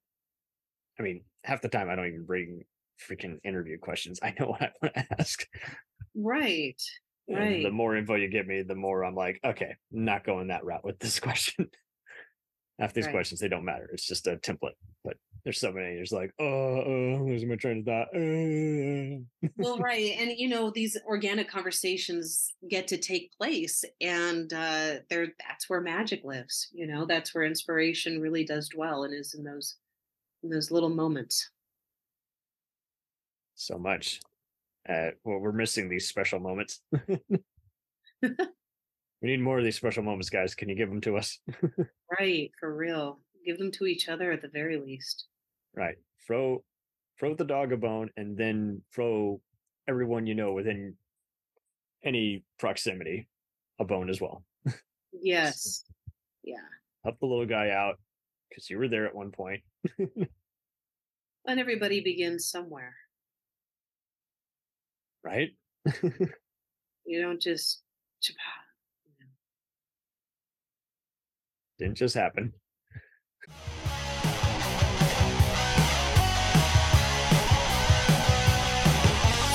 I 0.98 1.02
mean, 1.02 1.24
half 1.44 1.60
the 1.62 1.68
time 1.68 1.88
I 1.88 1.94
don't 1.96 2.06
even 2.08 2.24
bring 2.24 2.64
freaking 3.08 3.38
interview 3.44 3.78
questions. 3.78 4.18
I 4.22 4.34
know 4.38 4.46
what 4.48 4.62
I 4.62 4.70
want 4.82 4.94
to 4.94 5.06
ask. 5.20 5.46
Right. 6.14 6.80
And 7.28 7.38
Right. 7.38 7.62
the 7.62 7.70
more 7.70 7.96
info 7.96 8.14
you 8.14 8.28
give 8.28 8.46
me, 8.46 8.62
the 8.62 8.74
more 8.76 9.04
I'm 9.04 9.14
like, 9.16 9.40
okay, 9.44 9.74
not 9.90 10.24
going 10.24 10.48
that 10.48 10.64
route 10.64 10.84
with 10.84 10.98
this 10.98 11.18
question. 11.20 11.68
Half 12.78 12.92
these 12.92 13.06
Right. 13.06 13.12
questions, 13.12 13.40
they 13.40 13.48
don't 13.48 13.64
matter. 13.64 13.88
It's 13.92 14.06
just 14.06 14.26
a 14.26 14.36
template. 14.36 14.74
But 15.02 15.16
there's 15.44 15.58
so 15.58 15.72
many. 15.72 15.94
There's 15.94 16.12
like, 16.12 16.30
oh, 16.38 16.80
uh, 16.82 17.22
losing 17.22 17.48
my 17.48 17.56
train 17.56 17.78
of 17.78 17.84
thought. 17.86 18.08
Uh. 18.14 19.48
well, 19.56 19.78
right. 19.80 20.14
And 20.18 20.32
you 20.36 20.48
know, 20.48 20.70
these 20.70 20.96
organic 21.06 21.48
conversations 21.48 22.52
get 22.68 22.86
to 22.88 22.98
take 22.98 23.32
place 23.32 23.82
and 24.00 24.52
uh 24.52 24.96
there 25.08 25.28
that's 25.48 25.70
where 25.70 25.80
magic 25.80 26.22
lives. 26.24 26.68
You 26.72 26.86
know, 26.86 27.06
that's 27.06 27.34
where 27.34 27.44
inspiration 27.44 28.20
really 28.20 28.44
does 28.44 28.68
dwell 28.68 29.04
and 29.04 29.14
is 29.14 29.34
in 29.34 29.42
those 29.42 29.76
those 30.50 30.70
little 30.70 30.88
moments. 30.88 31.50
so 33.54 33.78
much. 33.78 34.20
Uh, 34.88 35.10
well, 35.24 35.38
we're 35.38 35.52
missing 35.52 35.88
these 35.88 36.08
special 36.08 36.38
moments. 36.38 36.80
we 38.22 38.30
need 39.22 39.40
more 39.40 39.58
of 39.58 39.64
these 39.64 39.76
special 39.76 40.02
moments, 40.02 40.30
guys. 40.30 40.54
Can 40.54 40.68
you 40.68 40.76
give 40.76 40.88
them 40.88 41.00
to 41.02 41.16
us? 41.16 41.38
Right, 42.20 42.52
for 42.60 42.72
real. 42.74 43.18
Give 43.44 43.58
them 43.58 43.72
to 43.72 43.84
each 43.86 44.08
other 44.08 44.30
at 44.30 44.40
the 44.40 44.48
very 44.48 44.76
least. 44.78 45.26
right. 45.74 45.96
Throw, 46.24 46.62
throw 47.18 47.34
the 47.34 47.44
dog 47.44 47.72
a 47.72 47.76
bone, 47.76 48.10
and 48.16 48.36
then 48.36 48.82
throw 48.94 49.40
everyone 49.88 50.26
you 50.26 50.34
know 50.36 50.52
within 50.52 50.94
any 52.04 52.44
proximity 52.58 53.28
a 53.80 53.84
bone 53.84 54.08
as 54.10 54.20
well. 54.20 54.44
Yes. 55.12 55.84
Yeah. 56.44 56.56
Help 57.02 57.18
the 57.20 57.26
little 57.26 57.46
guy 57.46 57.70
out 57.70 57.98
because 58.48 58.68
you 58.70 58.76
were 58.78 58.88
there 58.88 59.06
at 59.06 59.14
one 59.14 59.30
point. 59.32 59.62
And 61.48 61.60
everybody 61.60 62.00
begins 62.00 62.50
somewhere. 62.50 62.96
right? 65.22 65.50
You 67.08 67.22
don't 67.22 67.40
just 67.40 67.82
Didn't 71.78 71.96
just 71.96 72.16
happen. 72.16 72.52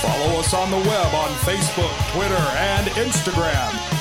Follow 0.01 0.39
us 0.39 0.53
on 0.53 0.71
the 0.71 0.77
web 0.77 1.13
on 1.13 1.29
Facebook, 1.39 2.13
Twitter, 2.13 2.35
and 2.35 2.87
Instagram. 2.91 4.00